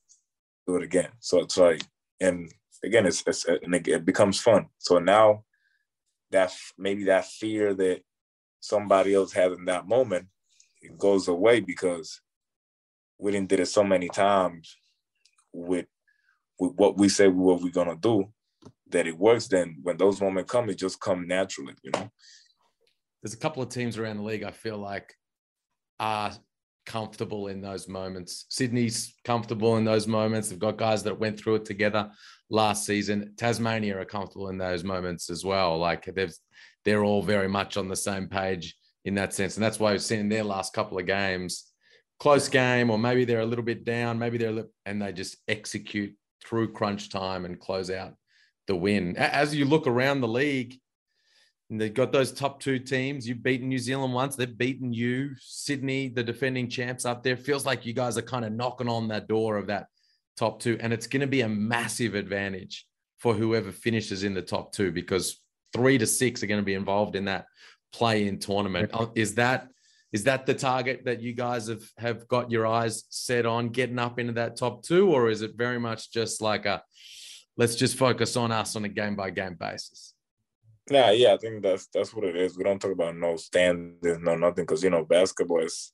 Do 0.66 0.76
it 0.76 0.82
again. 0.82 1.10
So 1.20 1.40
it's 1.40 1.56
like, 1.56 1.82
and 2.20 2.50
again, 2.82 3.06
it's, 3.06 3.22
it's 3.26 3.44
and 3.44 3.74
it 3.74 4.04
becomes 4.04 4.40
fun. 4.40 4.66
So 4.78 4.98
now 4.98 5.44
that 6.30 6.52
maybe 6.78 7.04
that 7.04 7.26
fear 7.26 7.74
that 7.74 8.00
somebody 8.60 9.14
else 9.14 9.32
has 9.32 9.52
in 9.52 9.64
that 9.66 9.86
moment, 9.86 10.26
it 10.82 10.98
goes 10.98 11.28
away 11.28 11.60
because 11.60 12.20
we 13.18 13.32
didn't 13.32 13.48
did 13.48 13.60
it 13.60 13.66
so 13.66 13.84
many 13.84 14.08
times 14.08 14.76
with 15.52 15.86
with 16.58 16.72
what 16.74 16.96
we 16.96 17.08
say 17.08 17.28
what 17.28 17.62
we're 17.62 17.70
gonna 17.70 17.96
do 17.96 18.24
that 18.90 19.06
it 19.06 19.16
works. 19.16 19.46
Then 19.48 19.78
when 19.82 19.96
those 19.96 20.20
moments 20.20 20.50
come, 20.50 20.68
it 20.70 20.78
just 20.78 21.00
come 21.00 21.26
naturally, 21.28 21.74
you 21.82 21.90
know 21.92 22.10
there's 23.24 23.34
a 23.34 23.38
couple 23.38 23.62
of 23.62 23.70
teams 23.70 23.96
around 23.96 24.18
the 24.18 24.22
league 24.22 24.44
I 24.44 24.50
feel 24.50 24.76
like 24.76 25.14
are 25.98 26.30
comfortable 26.86 27.48
in 27.48 27.60
those 27.60 27.88
moments. 27.88 28.46
Sydney's 28.48 29.14
comfortable 29.24 29.76
in 29.76 29.84
those 29.84 30.06
moments. 30.06 30.48
They've 30.48 30.58
got 30.58 30.76
guys 30.76 31.02
that 31.04 31.18
went 31.18 31.38
through 31.38 31.56
it 31.56 31.64
together 31.64 32.10
last 32.50 32.86
season. 32.86 33.34
Tasmania 33.36 33.98
are 33.98 34.04
comfortable 34.04 34.48
in 34.48 34.58
those 34.58 34.84
moments 34.84 35.30
as 35.30 35.44
well. 35.44 35.78
Like 35.78 36.04
they've 36.14 36.34
they're 36.84 37.04
all 37.04 37.22
very 37.22 37.48
much 37.48 37.76
on 37.76 37.88
the 37.88 37.96
same 37.96 38.28
page 38.28 38.76
in 39.04 39.14
that 39.14 39.34
sense. 39.34 39.56
And 39.56 39.64
that's 39.64 39.78
why 39.78 39.92
we've 39.92 40.02
seen 40.02 40.20
in 40.20 40.28
their 40.28 40.44
last 40.44 40.72
couple 40.74 40.98
of 40.98 41.06
games, 41.06 41.70
close 42.20 42.48
game, 42.48 42.90
or 42.90 42.98
maybe 42.98 43.24
they're 43.24 43.40
a 43.40 43.46
little 43.46 43.64
bit 43.64 43.84
down, 43.84 44.18
maybe 44.18 44.38
they're 44.38 44.52
little, 44.52 44.70
and 44.86 45.00
they 45.00 45.12
just 45.12 45.36
execute 45.48 46.14
through 46.44 46.72
crunch 46.72 47.08
time 47.08 47.44
and 47.44 47.58
close 47.58 47.90
out 47.90 48.14
the 48.66 48.76
win. 48.76 49.16
As 49.16 49.54
you 49.54 49.64
look 49.64 49.86
around 49.86 50.20
the 50.20 50.28
league, 50.28 50.78
and 51.70 51.80
they've 51.80 51.94
got 51.94 52.12
those 52.12 52.32
top 52.32 52.60
two 52.60 52.78
teams. 52.78 53.26
You've 53.26 53.42
beaten 53.42 53.68
New 53.68 53.78
Zealand 53.78 54.12
once. 54.12 54.36
They've 54.36 54.58
beaten 54.58 54.92
you, 54.92 55.30
Sydney, 55.40 56.08
the 56.08 56.22
defending 56.22 56.68
champs 56.68 57.06
up 57.06 57.22
there. 57.22 57.36
Feels 57.36 57.64
like 57.64 57.86
you 57.86 57.94
guys 57.94 58.18
are 58.18 58.22
kind 58.22 58.44
of 58.44 58.52
knocking 58.52 58.88
on 58.88 59.08
that 59.08 59.28
door 59.28 59.56
of 59.56 59.66
that 59.68 59.86
top 60.36 60.60
two. 60.60 60.76
And 60.80 60.92
it's 60.92 61.06
going 61.06 61.22
to 61.22 61.26
be 61.26 61.40
a 61.40 61.48
massive 61.48 62.14
advantage 62.14 62.86
for 63.18 63.34
whoever 63.34 63.72
finishes 63.72 64.24
in 64.24 64.34
the 64.34 64.42
top 64.42 64.72
two 64.72 64.92
because 64.92 65.40
three 65.72 65.96
to 65.96 66.06
six 66.06 66.42
are 66.42 66.46
going 66.46 66.60
to 66.60 66.64
be 66.64 66.74
involved 66.74 67.16
in 67.16 67.24
that 67.24 67.46
play 67.92 68.28
in 68.28 68.38
tournament. 68.38 68.90
Is 69.14 69.34
that 69.36 69.68
is 70.12 70.24
that 70.24 70.46
the 70.46 70.54
target 70.54 71.02
that 71.06 71.20
you 71.20 71.32
guys 71.32 71.66
have 71.66 71.82
have 71.98 72.28
got 72.28 72.50
your 72.50 72.66
eyes 72.66 73.04
set 73.08 73.46
on 73.46 73.70
getting 73.70 73.98
up 73.98 74.18
into 74.20 74.34
that 74.34 74.56
top 74.56 74.84
two, 74.84 75.10
or 75.10 75.28
is 75.28 75.42
it 75.42 75.56
very 75.56 75.80
much 75.80 76.12
just 76.12 76.40
like 76.40 76.66
a 76.66 76.82
let's 77.56 77.74
just 77.74 77.96
focus 77.96 78.36
on 78.36 78.52
us 78.52 78.76
on 78.76 78.84
a 78.84 78.88
game 78.88 79.16
by 79.16 79.30
game 79.30 79.56
basis? 79.58 80.13
Yeah, 80.90 81.12
yeah, 81.12 81.32
I 81.34 81.38
think 81.38 81.62
that's 81.62 81.86
that's 81.86 82.12
what 82.14 82.24
it 82.24 82.36
is. 82.36 82.58
We 82.58 82.64
don't 82.64 82.78
talk 82.80 82.92
about 82.92 83.16
no 83.16 83.36
standards, 83.36 84.20
no 84.20 84.36
nothing, 84.36 84.64
because 84.64 84.82
you 84.84 84.90
know 84.90 85.04
basketball 85.04 85.60
is 85.62 85.92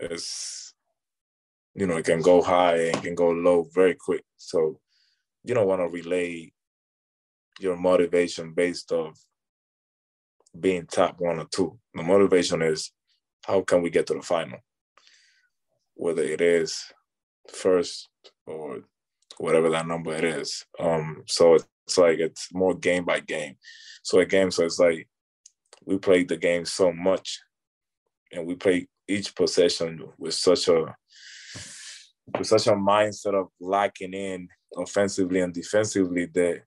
is 0.00 0.74
you 1.74 1.86
know 1.86 1.96
it 1.96 2.04
can 2.04 2.20
go 2.20 2.42
high 2.42 2.88
and 2.88 3.02
can 3.02 3.14
go 3.14 3.30
low 3.30 3.66
very 3.74 3.94
quick. 3.94 4.24
So 4.36 4.78
you 5.44 5.54
don't 5.54 5.66
want 5.66 5.80
to 5.80 5.88
relay 5.88 6.52
your 7.58 7.76
motivation 7.76 8.52
based 8.52 8.92
of 8.92 9.16
being 10.58 10.86
top 10.86 11.16
one 11.18 11.38
or 11.38 11.46
two. 11.50 11.78
The 11.94 12.02
motivation 12.02 12.60
is 12.60 12.92
how 13.46 13.62
can 13.62 13.80
we 13.80 13.88
get 13.88 14.06
to 14.08 14.14
the 14.14 14.22
final, 14.22 14.58
whether 15.94 16.22
it 16.22 16.42
is 16.42 16.84
first 17.50 18.10
or 18.46 18.80
whatever 19.38 19.70
that 19.70 19.86
number 19.86 20.14
it 20.14 20.24
is. 20.24 20.66
Um, 20.78 21.22
so 21.26 21.54
it's 21.54 21.98
like 21.98 22.18
it's 22.18 22.52
more 22.52 22.74
game 22.74 23.06
by 23.06 23.20
game. 23.20 23.56
So 24.02 24.18
a 24.18 24.26
game, 24.26 24.50
so 24.50 24.64
it's 24.64 24.78
like 24.78 25.08
we 25.84 25.98
played 25.98 26.28
the 26.28 26.36
game 26.36 26.64
so 26.64 26.92
much, 26.92 27.40
and 28.32 28.46
we 28.46 28.54
play 28.54 28.88
each 29.08 29.34
possession 29.34 30.02
with 30.18 30.34
such 30.34 30.68
a 30.68 30.94
with 32.36 32.46
such 32.46 32.66
a 32.66 32.72
mindset 32.72 33.34
of 33.34 33.48
locking 33.60 34.14
in 34.14 34.48
offensively 34.76 35.40
and 35.40 35.52
defensively 35.52 36.26
that 36.26 36.62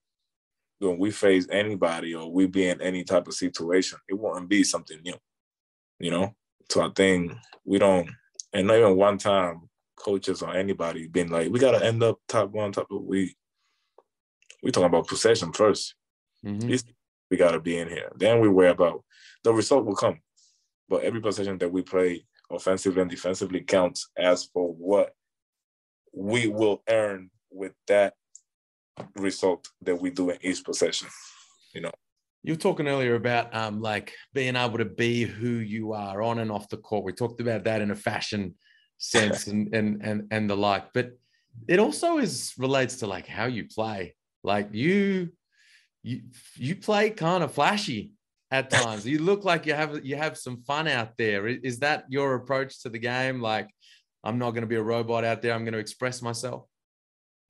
when 0.80 0.98
we 0.98 1.12
face 1.12 1.48
anybody 1.52 2.13
or 2.13 2.32
we 2.32 2.48
be 2.48 2.67
in 2.67 2.82
any 2.82 3.04
type 3.04 3.28
of 3.28 3.34
situation, 3.34 3.98
it 4.08 4.13
won't 4.13 4.50
be 4.50 4.63
something 4.63 5.00
new, 5.04 5.15
you 6.00 6.12
know. 6.12 6.36
So 6.69 6.82
I 6.82 6.89
think 6.95 7.32
we 7.63 7.80
don't, 7.80 8.10
and 8.54 8.67
not 8.67 8.78
even 8.78 8.95
one 8.95 9.17
time 9.17 9.69
coaches 9.95 10.41
or 10.41 10.54
anybody 10.54 11.08
been 11.08 11.30
like, 11.30 11.52
we 11.52 11.60
gotta 11.60 11.84
end 11.86 12.04
up 12.04 12.19
top 12.28 12.52
one, 12.52 12.71
top. 12.71 12.88
Of 12.91 13.04
we 13.04 13.36
we 14.62 14.71
talking 14.71 14.88
about 14.88 15.08
possession 15.08 15.52
1st 15.52 15.93
mm-hmm. 16.45 16.76
We 17.29 17.38
got 17.38 17.51
to 17.51 17.59
be 17.59 17.77
in 17.77 17.88
here. 17.88 18.11
Then 18.15 18.39
we 18.39 18.49
worry 18.49 18.69
about 18.69 19.03
the 19.43 19.53
result 19.53 19.85
will 19.85 19.95
come, 19.95 20.19
but 20.89 21.03
every 21.03 21.21
possession 21.21 21.57
that 21.59 21.71
we 21.71 21.81
play, 21.81 22.25
offensively 22.51 23.01
and 23.01 23.09
defensively, 23.09 23.61
counts 23.61 24.09
as 24.17 24.45
for 24.45 24.73
what 24.73 25.13
we 26.13 26.47
will 26.47 26.83
earn 26.89 27.29
with 27.51 27.73
that 27.88 28.13
result 29.15 29.67
that 29.81 29.95
we 29.95 30.09
do 30.09 30.29
in 30.29 30.38
each 30.41 30.63
possession. 30.63 31.07
You 31.73 31.81
know. 31.81 31.91
You 32.43 32.53
were 32.53 32.59
talking 32.59 32.88
earlier 32.88 33.15
about 33.15 33.53
um, 33.55 33.81
like 33.81 34.13
being 34.33 34.55
able 34.55 34.77
to 34.77 34.85
be 34.85 35.23
who 35.23 35.49
you 35.49 35.93
are 35.93 36.21
on 36.21 36.39
and 36.39 36.51
off 36.51 36.69
the 36.69 36.77
court. 36.77 37.03
We 37.03 37.11
talked 37.11 37.41
about 37.41 37.63
that 37.63 37.81
in 37.81 37.91
a 37.91 37.95
fashion 37.95 38.55
sense 38.97 39.47
and 39.47 39.73
and 39.75 40.01
and 40.01 40.27
and 40.31 40.49
the 40.49 40.55
like, 40.55 40.93
but 40.93 41.11
it 41.67 41.79
also 41.79 42.17
is 42.17 42.53
relates 42.57 42.97
to 42.97 43.07
like 43.07 43.27
how 43.27 43.45
you 43.45 43.65
play. 43.65 44.15
Like 44.43 44.69
you, 44.73 45.31
you, 46.05 46.21
you 46.55 46.75
play 46.75 47.09
kind 47.09 47.43
of 47.43 47.51
flashy 47.51 48.11
at 48.51 48.69
times. 48.69 49.07
you 49.07 49.19
look 49.19 49.43
like 49.43 49.65
you 49.65 49.73
have 49.73 50.05
you 50.05 50.15
have 50.15 50.37
some 50.37 50.61
fun 50.61 50.87
out 50.87 51.17
there. 51.17 51.47
Is 51.47 51.79
that 51.79 52.05
your 52.09 52.35
approach 52.35 52.83
to 52.83 52.89
the 52.89 52.99
game? 52.99 53.41
Like, 53.41 53.69
I'm 54.23 54.37
not 54.37 54.51
going 54.51 54.61
to 54.61 54.67
be 54.67 54.75
a 54.75 54.83
robot 54.83 55.25
out 55.25 55.41
there. 55.41 55.53
I'm 55.53 55.63
going 55.63 55.73
to 55.73 55.79
express 55.79 56.21
myself. 56.21 56.67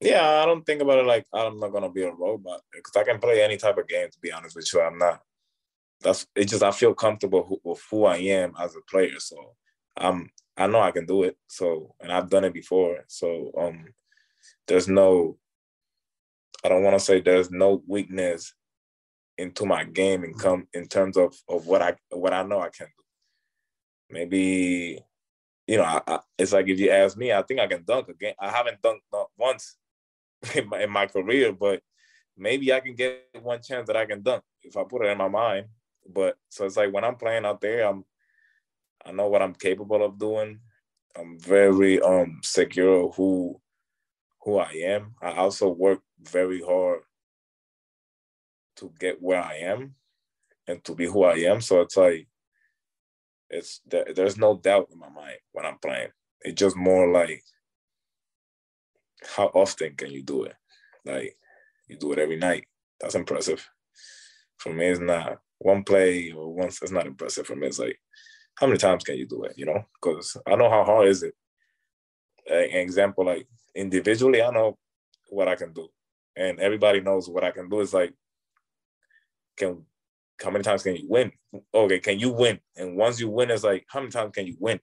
Yeah, 0.00 0.26
I 0.26 0.46
don't 0.46 0.64
think 0.64 0.80
about 0.80 0.98
it 0.98 1.06
like 1.06 1.26
I'm 1.34 1.60
not 1.60 1.68
going 1.68 1.82
to 1.82 1.90
be 1.90 2.02
a 2.02 2.12
robot 2.12 2.60
because 2.72 2.96
I 2.96 3.04
can 3.04 3.20
play 3.20 3.42
any 3.42 3.58
type 3.58 3.76
of 3.76 3.88
game. 3.88 4.08
To 4.10 4.20
be 4.20 4.32
honest 4.32 4.56
with 4.56 4.72
you, 4.72 4.80
I'm 4.80 4.98
not. 4.98 5.20
That's 6.00 6.26
it's 6.34 6.52
just 6.52 6.62
I 6.62 6.70
feel 6.70 6.94
comfortable 6.94 7.60
with 7.62 7.82
who 7.90 8.06
I 8.06 8.16
am 8.16 8.54
as 8.58 8.74
a 8.74 8.80
player. 8.90 9.18
So 9.18 9.36
I'm 9.98 10.30
I 10.56 10.66
know 10.66 10.80
I 10.80 10.92
can 10.92 11.04
do 11.04 11.24
it. 11.24 11.36
So 11.46 11.94
and 12.00 12.10
I've 12.10 12.30
done 12.30 12.44
it 12.44 12.54
before. 12.54 13.04
So 13.08 13.52
um, 13.58 13.86
there's 14.66 14.88
no 14.88 15.36
I 16.66 16.68
don't 16.68 16.82
want 16.82 16.98
to 16.98 17.04
say 17.04 17.20
there's 17.20 17.48
no 17.48 17.80
weakness 17.86 18.52
into 19.38 19.64
my 19.64 19.84
game 19.84 20.24
and 20.24 20.36
come 20.36 20.66
in 20.74 20.88
terms 20.88 21.16
of 21.16 21.32
of 21.48 21.68
what 21.68 21.80
I 21.80 21.94
what 22.10 22.32
I 22.32 22.42
know 22.42 22.60
I 22.60 22.70
can 22.70 22.88
do. 22.88 23.04
Maybe 24.10 24.98
you 25.68 25.76
know, 25.76 25.84
I, 25.84 26.00
I, 26.06 26.18
it's 26.36 26.52
like 26.52 26.66
if 26.68 26.80
you 26.80 26.90
ask 26.90 27.16
me, 27.16 27.32
I 27.32 27.42
think 27.42 27.60
I 27.60 27.68
can 27.68 27.84
dunk 27.84 28.08
again. 28.08 28.34
I 28.40 28.50
haven't 28.50 28.82
dunked 28.82 29.26
once 29.38 29.76
in 30.56 30.68
my, 30.68 30.82
in 30.82 30.90
my 30.90 31.06
career, 31.06 31.52
but 31.52 31.82
maybe 32.36 32.72
I 32.72 32.80
can 32.80 32.96
get 32.96 33.28
one 33.42 33.62
chance 33.62 33.86
that 33.86 33.96
I 33.96 34.06
can 34.06 34.22
dunk 34.22 34.42
if 34.62 34.76
I 34.76 34.82
put 34.82 35.04
it 35.04 35.10
in 35.10 35.18
my 35.18 35.28
mind. 35.28 35.66
But 36.08 36.36
so 36.48 36.66
it's 36.66 36.76
like 36.76 36.92
when 36.92 37.04
I'm 37.04 37.16
playing 37.16 37.44
out 37.44 37.60
there, 37.60 37.86
I'm 37.86 38.04
I 39.04 39.12
know 39.12 39.28
what 39.28 39.42
I'm 39.42 39.54
capable 39.54 40.04
of 40.04 40.18
doing. 40.18 40.58
I'm 41.16 41.38
very 41.38 42.00
um 42.00 42.40
secure 42.42 43.12
who 43.12 43.60
who 44.42 44.58
I 44.58 44.70
am. 44.84 45.14
I 45.22 45.32
also 45.32 45.68
work 45.68 46.00
very 46.28 46.60
hard 46.60 47.00
to 48.76 48.92
get 48.98 49.20
where 49.22 49.42
I 49.42 49.56
am 49.56 49.94
and 50.66 50.82
to 50.84 50.94
be 50.94 51.06
who 51.06 51.24
I 51.24 51.36
am. 51.36 51.60
So 51.60 51.80
it's 51.80 51.96
like 51.96 52.28
it's 53.48 53.80
there's 53.86 54.36
no 54.36 54.56
doubt 54.56 54.88
in 54.92 54.98
my 54.98 55.08
mind 55.08 55.38
when 55.52 55.66
I'm 55.66 55.78
playing. 55.78 56.08
It's 56.42 56.58
just 56.58 56.76
more 56.76 57.10
like 57.10 57.42
how 59.36 59.46
often 59.46 59.94
can 59.96 60.10
you 60.10 60.22
do 60.22 60.44
it? 60.44 60.54
Like 61.04 61.36
you 61.88 61.96
do 61.96 62.12
it 62.12 62.18
every 62.18 62.36
night. 62.36 62.66
That's 63.00 63.14
impressive. 63.14 63.66
For 64.58 64.72
me, 64.72 64.86
it's 64.86 65.00
not 65.00 65.38
one 65.58 65.84
play 65.84 66.32
or 66.32 66.52
once. 66.52 66.82
It's 66.82 66.92
not 66.92 67.06
impressive 67.06 67.46
for 67.46 67.56
me. 67.56 67.68
It's 67.68 67.78
like 67.78 67.98
how 68.56 68.66
many 68.66 68.78
times 68.78 69.04
can 69.04 69.16
you 69.16 69.26
do 69.26 69.44
it? 69.44 69.54
You 69.56 69.66
know, 69.66 69.84
because 69.94 70.36
I 70.46 70.56
know 70.56 70.70
how 70.70 70.84
hard 70.84 71.08
is 71.08 71.22
it. 71.22 71.34
An 72.48 72.80
example, 72.80 73.26
like 73.26 73.46
individually, 73.74 74.42
I 74.42 74.50
know 74.50 74.78
what 75.28 75.48
I 75.48 75.56
can 75.56 75.72
do 75.72 75.88
and 76.36 76.60
everybody 76.60 77.00
knows 77.00 77.28
what 77.28 77.44
I 77.44 77.50
can 77.50 77.68
do 77.68 77.80
is 77.80 77.94
like, 77.94 78.12
can 79.56 79.84
how 80.42 80.50
many 80.50 80.62
times 80.62 80.82
can 80.82 80.96
you 80.96 81.06
win? 81.08 81.32
Okay, 81.72 81.98
can 81.98 82.18
you 82.18 82.30
win? 82.30 82.60
And 82.76 82.96
once 82.96 83.18
you 83.18 83.30
win, 83.30 83.50
it's 83.50 83.64
like, 83.64 83.86
how 83.88 84.00
many 84.00 84.10
times 84.10 84.32
can 84.34 84.46
you 84.46 84.56
win? 84.60 84.80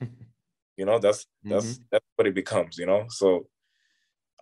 you 0.76 0.84
know, 0.84 0.98
that's 0.98 1.26
that's 1.42 1.66
mm-hmm. 1.66 1.82
that's 1.90 2.04
what 2.16 2.26
it 2.26 2.34
becomes, 2.34 2.76
you 2.76 2.86
know. 2.86 3.06
So 3.08 3.46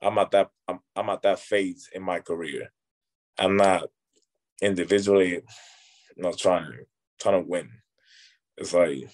I'm 0.03 0.19
at 0.19 0.31
that 0.33 0.49
I'm, 0.67 0.81
I'm 0.97 1.09
at 1.11 1.23
that 1.23 1.39
phase 1.39 1.89
in 1.93 2.03
my 2.03 2.21
career. 2.21 2.73
I'm 3.39 3.57
not 3.57 3.85
individually 4.61 5.43
not 6.17 6.37
trying 6.37 6.73
to 6.73 6.79
trying 7.21 7.43
to 7.43 7.49
win. 7.49 7.71
It's 8.57 8.75
like 8.75 9.09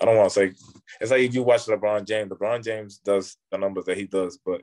I 0.00 0.04
don't 0.04 0.16
want 0.16 0.30
to 0.30 0.34
say 0.34 0.52
it's 1.00 1.10
like 1.10 1.22
if 1.22 1.34
you 1.34 1.42
watch 1.42 1.66
LeBron 1.66 2.06
James, 2.06 2.30
LeBron 2.30 2.62
James 2.62 2.98
does 2.98 3.36
the 3.50 3.58
numbers 3.58 3.86
that 3.86 3.96
he 3.96 4.06
does, 4.06 4.38
but 4.44 4.62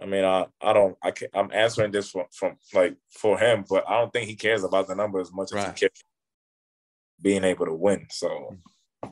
I 0.00 0.06
mean, 0.06 0.24
I, 0.24 0.46
I 0.60 0.72
don't, 0.72 0.96
I 1.02 1.10
can't, 1.10 1.30
I'm 1.34 1.50
answering 1.52 1.90
this 1.90 2.10
from, 2.10 2.26
from 2.32 2.56
like 2.72 2.96
for 3.10 3.38
him, 3.38 3.64
but 3.68 3.84
I 3.88 3.98
don't 3.98 4.12
think 4.12 4.28
he 4.28 4.36
cares 4.36 4.62
about 4.64 4.86
the 4.86 4.94
number 4.94 5.20
as 5.20 5.32
much 5.32 5.52
right. 5.52 5.66
as 5.66 5.72
he 5.72 5.80
cares 5.80 6.04
being 7.20 7.44
able 7.44 7.66
to 7.66 7.74
win. 7.74 8.06
So 8.10 8.28
mm-hmm. 9.04 9.10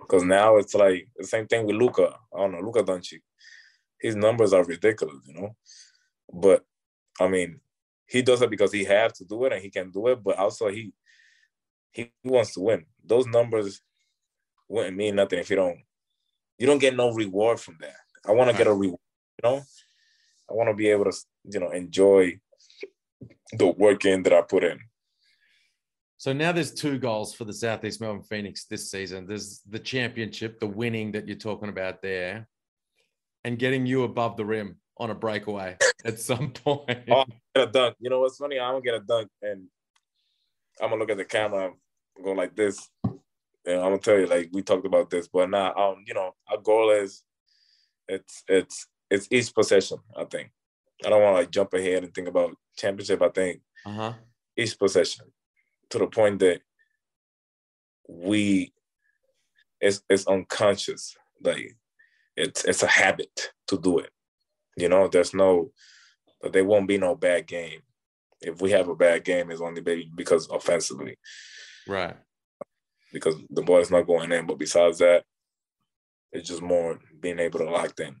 because 0.00 0.24
now 0.24 0.56
it's 0.56 0.74
like 0.74 1.08
the 1.16 1.26
same 1.26 1.46
thing 1.46 1.66
with 1.66 1.76
Luka. 1.76 2.14
I 2.34 2.38
don't 2.38 2.52
know, 2.52 2.60
Luka 2.60 2.82
Doncic. 2.82 3.20
His 4.00 4.16
numbers 4.16 4.52
are 4.52 4.64
ridiculous, 4.64 5.20
you 5.26 5.34
know. 5.34 5.56
But 6.32 6.64
I 7.20 7.28
mean, 7.28 7.60
he 8.06 8.22
does 8.22 8.40
it 8.42 8.50
because 8.50 8.72
he 8.72 8.84
has 8.84 9.12
to 9.14 9.24
do 9.24 9.44
it 9.44 9.52
and 9.52 9.62
he 9.62 9.70
can 9.70 9.90
do 9.90 10.06
it, 10.08 10.22
but 10.22 10.38
also 10.38 10.68
he 10.68 10.92
he 11.90 12.12
wants 12.24 12.54
to 12.54 12.60
win. 12.60 12.86
Those 13.04 13.26
numbers 13.26 13.82
wouldn't 14.68 14.96
mean 14.96 15.16
nothing 15.16 15.38
if 15.38 15.50
you 15.50 15.56
don't 15.56 15.80
you 16.58 16.66
don't 16.66 16.78
get 16.78 16.96
no 16.96 17.12
reward 17.12 17.60
from 17.60 17.76
that. 17.80 17.96
I 18.26 18.32
want 18.32 18.50
to 18.50 18.56
get 18.56 18.66
a 18.66 18.72
reward, 18.72 19.00
you 19.42 19.50
know. 19.50 19.62
I 20.50 20.54
want 20.54 20.68
to 20.68 20.74
be 20.74 20.88
able 20.88 21.04
to, 21.04 21.12
you 21.44 21.60
know, 21.60 21.70
enjoy 21.70 22.38
the 23.52 23.66
work 23.66 24.04
in 24.04 24.22
that 24.22 24.32
I 24.32 24.42
put 24.42 24.64
in. 24.64 24.80
So 26.16 26.32
now 26.32 26.50
there's 26.50 26.72
two 26.72 26.98
goals 26.98 27.34
for 27.34 27.44
the 27.44 27.52
Southeast 27.52 28.00
Melbourne 28.00 28.22
Phoenix 28.22 28.64
this 28.64 28.90
season. 28.90 29.26
There's 29.26 29.60
the 29.68 29.78
championship, 29.78 30.58
the 30.58 30.66
winning 30.66 31.12
that 31.12 31.28
you're 31.28 31.36
talking 31.36 31.68
about 31.68 32.02
there, 32.02 32.48
and 33.44 33.58
getting 33.58 33.86
you 33.86 34.02
above 34.02 34.36
the 34.36 34.44
rim 34.44 34.76
on 34.98 35.10
a 35.10 35.14
breakaway 35.14 35.76
at 36.04 36.18
some 36.18 36.50
point. 36.50 36.98
Oh, 37.08 37.24
get 37.54 37.68
a 37.68 37.70
dunk. 37.70 37.96
You 38.00 38.10
know 38.10 38.20
what's 38.20 38.38
funny? 38.38 38.58
I'm 38.58 38.72
gonna 38.72 38.82
get 38.82 38.94
a 38.94 39.00
dunk 39.00 39.28
and 39.42 39.68
I'm 40.80 40.90
gonna 40.90 41.00
look 41.00 41.10
at 41.10 41.18
the 41.18 41.24
camera, 41.24 41.70
I'm 42.16 42.24
going 42.24 42.36
like 42.36 42.56
this. 42.56 42.88
And 43.04 43.76
I'm 43.76 43.90
gonna 43.90 43.98
tell 43.98 44.18
you, 44.18 44.26
like 44.26 44.50
we 44.52 44.62
talked 44.62 44.86
about 44.86 45.10
this, 45.10 45.28
but 45.28 45.48
now 45.50 45.72
um, 45.74 46.04
you 46.06 46.14
know, 46.14 46.32
our 46.48 46.58
goal 46.58 46.90
is 46.90 47.22
it's 48.08 48.42
it's 48.48 48.86
it's 49.10 49.28
each 49.30 49.54
possession, 49.54 49.98
I 50.16 50.24
think. 50.24 50.50
I 51.04 51.10
don't 51.10 51.22
want 51.22 51.36
to 51.36 51.40
like 51.40 51.50
jump 51.50 51.74
ahead 51.74 52.04
and 52.04 52.12
think 52.12 52.28
about 52.28 52.56
championship. 52.76 53.22
I 53.22 53.28
think 53.28 53.60
uh-huh. 53.86 54.14
each 54.56 54.78
possession 54.78 55.26
to 55.90 55.98
the 55.98 56.06
point 56.06 56.40
that 56.40 56.60
we 58.08 58.72
it's 59.80 60.02
it's 60.08 60.26
unconscious. 60.26 61.16
Like 61.42 61.76
it's 62.36 62.64
it's 62.64 62.82
a 62.82 62.88
habit 62.88 63.52
to 63.68 63.78
do 63.78 63.98
it. 63.98 64.10
You 64.76 64.88
know 64.88 65.08
there's 65.08 65.34
no 65.34 65.72
there 66.52 66.64
won't 66.64 66.88
be 66.88 66.98
no 66.98 67.14
bad 67.14 67.46
game. 67.46 67.80
If 68.40 68.60
we 68.60 68.70
have 68.72 68.88
a 68.88 68.94
bad 68.94 69.24
game 69.24 69.50
it's 69.50 69.60
only 69.60 70.08
because 70.14 70.48
offensively. 70.48 71.16
Right. 71.86 72.16
Because 73.12 73.36
the 73.50 73.62
ball 73.62 73.78
is 73.78 73.90
not 73.90 74.06
going 74.06 74.32
in. 74.32 74.46
But 74.46 74.58
besides 74.58 74.98
that 74.98 75.24
it's 76.32 76.48
just 76.48 76.60
more 76.60 76.98
being 77.20 77.38
able 77.38 77.60
to 77.60 77.70
lock 77.70 77.98
in 78.00 78.16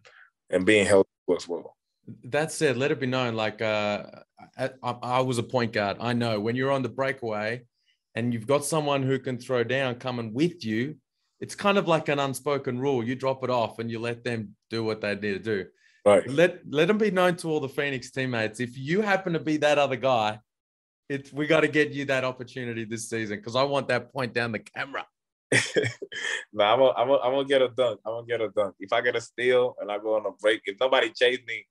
and 0.50 0.64
being 0.64 0.86
healthy 0.86 1.08
as 1.36 1.46
well 1.48 1.76
that 2.24 2.52
said, 2.52 2.76
let 2.76 2.90
it 2.90 3.00
be 3.00 3.06
known, 3.06 3.34
like 3.34 3.60
uh, 3.60 4.04
I, 4.56 4.70
I, 4.82 5.20
was 5.20 5.38
a 5.38 5.42
point 5.42 5.72
guard. 5.72 5.98
I 6.00 6.12
know 6.12 6.40
when 6.40 6.56
you're 6.56 6.70
on 6.70 6.82
the 6.82 6.88
breakaway 6.88 7.62
and 8.14 8.32
you've 8.32 8.46
got 8.46 8.64
someone 8.64 9.02
who 9.02 9.18
can 9.18 9.38
throw 9.38 9.64
down 9.64 9.96
coming 9.96 10.32
with 10.32 10.64
you, 10.64 10.96
it's 11.40 11.54
kind 11.54 11.78
of 11.78 11.86
like 11.86 12.08
an 12.08 12.18
unspoken 12.18 12.78
rule. 12.80 13.04
You 13.04 13.14
drop 13.14 13.44
it 13.44 13.50
off 13.50 13.78
and 13.78 13.90
you 13.90 13.98
let 13.98 14.24
them 14.24 14.56
do 14.70 14.82
what 14.84 15.00
they 15.00 15.14
need 15.14 15.20
to 15.20 15.38
do. 15.38 15.66
Right. 16.04 16.28
Let 16.28 16.60
let 16.68 16.88
them 16.88 16.98
be 16.98 17.10
known 17.10 17.36
to 17.36 17.48
all 17.48 17.60
the 17.60 17.68
Phoenix 17.68 18.10
teammates. 18.10 18.60
If 18.60 18.78
you 18.78 19.02
happen 19.02 19.34
to 19.34 19.40
be 19.40 19.58
that 19.58 19.78
other 19.78 19.96
guy, 19.96 20.40
it's 21.08 21.32
we 21.32 21.46
got 21.46 21.60
to 21.60 21.68
get 21.68 21.90
you 21.90 22.06
that 22.06 22.24
opportunity 22.24 22.84
this 22.84 23.08
season 23.08 23.36
because 23.36 23.56
I 23.56 23.62
want 23.64 23.88
that 23.88 24.12
point 24.12 24.32
down 24.32 24.52
the 24.52 24.58
camera. 24.58 25.06
No, 26.52 26.64
I'm 26.64 26.78
gonna 26.78 26.92
I'm 26.92 27.10
I'm 27.10 27.32
gonna 27.32 27.44
get 27.44 27.62
a 27.62 27.68
dunk. 27.68 28.00
I'm 28.04 28.12
gonna 28.12 28.26
get 28.26 28.40
a 28.40 28.48
dunk. 28.50 28.74
If 28.80 28.92
I 28.92 29.00
get 29.00 29.16
a 29.16 29.20
steal 29.20 29.76
and 29.80 29.90
I 29.90 29.98
go 29.98 30.16
on 30.16 30.26
a 30.26 30.30
break, 30.32 30.60
if 30.66 30.78
nobody 30.80 31.10
chase 31.10 31.40
me, 31.46 31.66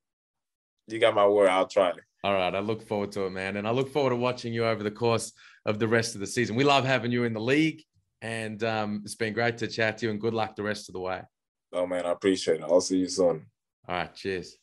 you 0.87 0.99
got 0.99 1.13
my 1.13 1.27
word. 1.27 1.49
I'll 1.49 1.67
try 1.67 1.89
it. 1.89 1.99
All 2.23 2.33
right. 2.33 2.53
I 2.53 2.59
look 2.59 2.81
forward 2.81 3.11
to 3.13 3.25
it, 3.25 3.31
man. 3.31 3.57
And 3.57 3.67
I 3.67 3.71
look 3.71 3.91
forward 3.91 4.09
to 4.11 4.15
watching 4.15 4.53
you 4.53 4.65
over 4.65 4.83
the 4.83 4.91
course 4.91 5.33
of 5.65 5.79
the 5.79 5.87
rest 5.87 6.15
of 6.15 6.21
the 6.21 6.27
season. 6.27 6.55
We 6.55 6.63
love 6.63 6.85
having 6.85 7.11
you 7.11 7.23
in 7.23 7.33
the 7.33 7.39
league. 7.39 7.83
And 8.21 8.63
um, 8.63 9.01
it's 9.05 9.15
been 9.15 9.33
great 9.33 9.59
to 9.59 9.67
chat 9.67 9.99
to 9.99 10.07
you 10.07 10.11
and 10.11 10.19
good 10.19 10.33
luck 10.33 10.55
the 10.55 10.63
rest 10.63 10.89
of 10.89 10.93
the 10.93 10.99
way. 10.99 11.21
Oh, 11.71 11.85
man. 11.85 12.05
I 12.05 12.11
appreciate 12.11 12.61
it. 12.61 12.63
I'll 12.63 12.81
see 12.81 12.97
you 12.97 13.07
soon. 13.07 13.45
All 13.87 13.95
right. 13.95 14.13
Cheers. 14.13 14.57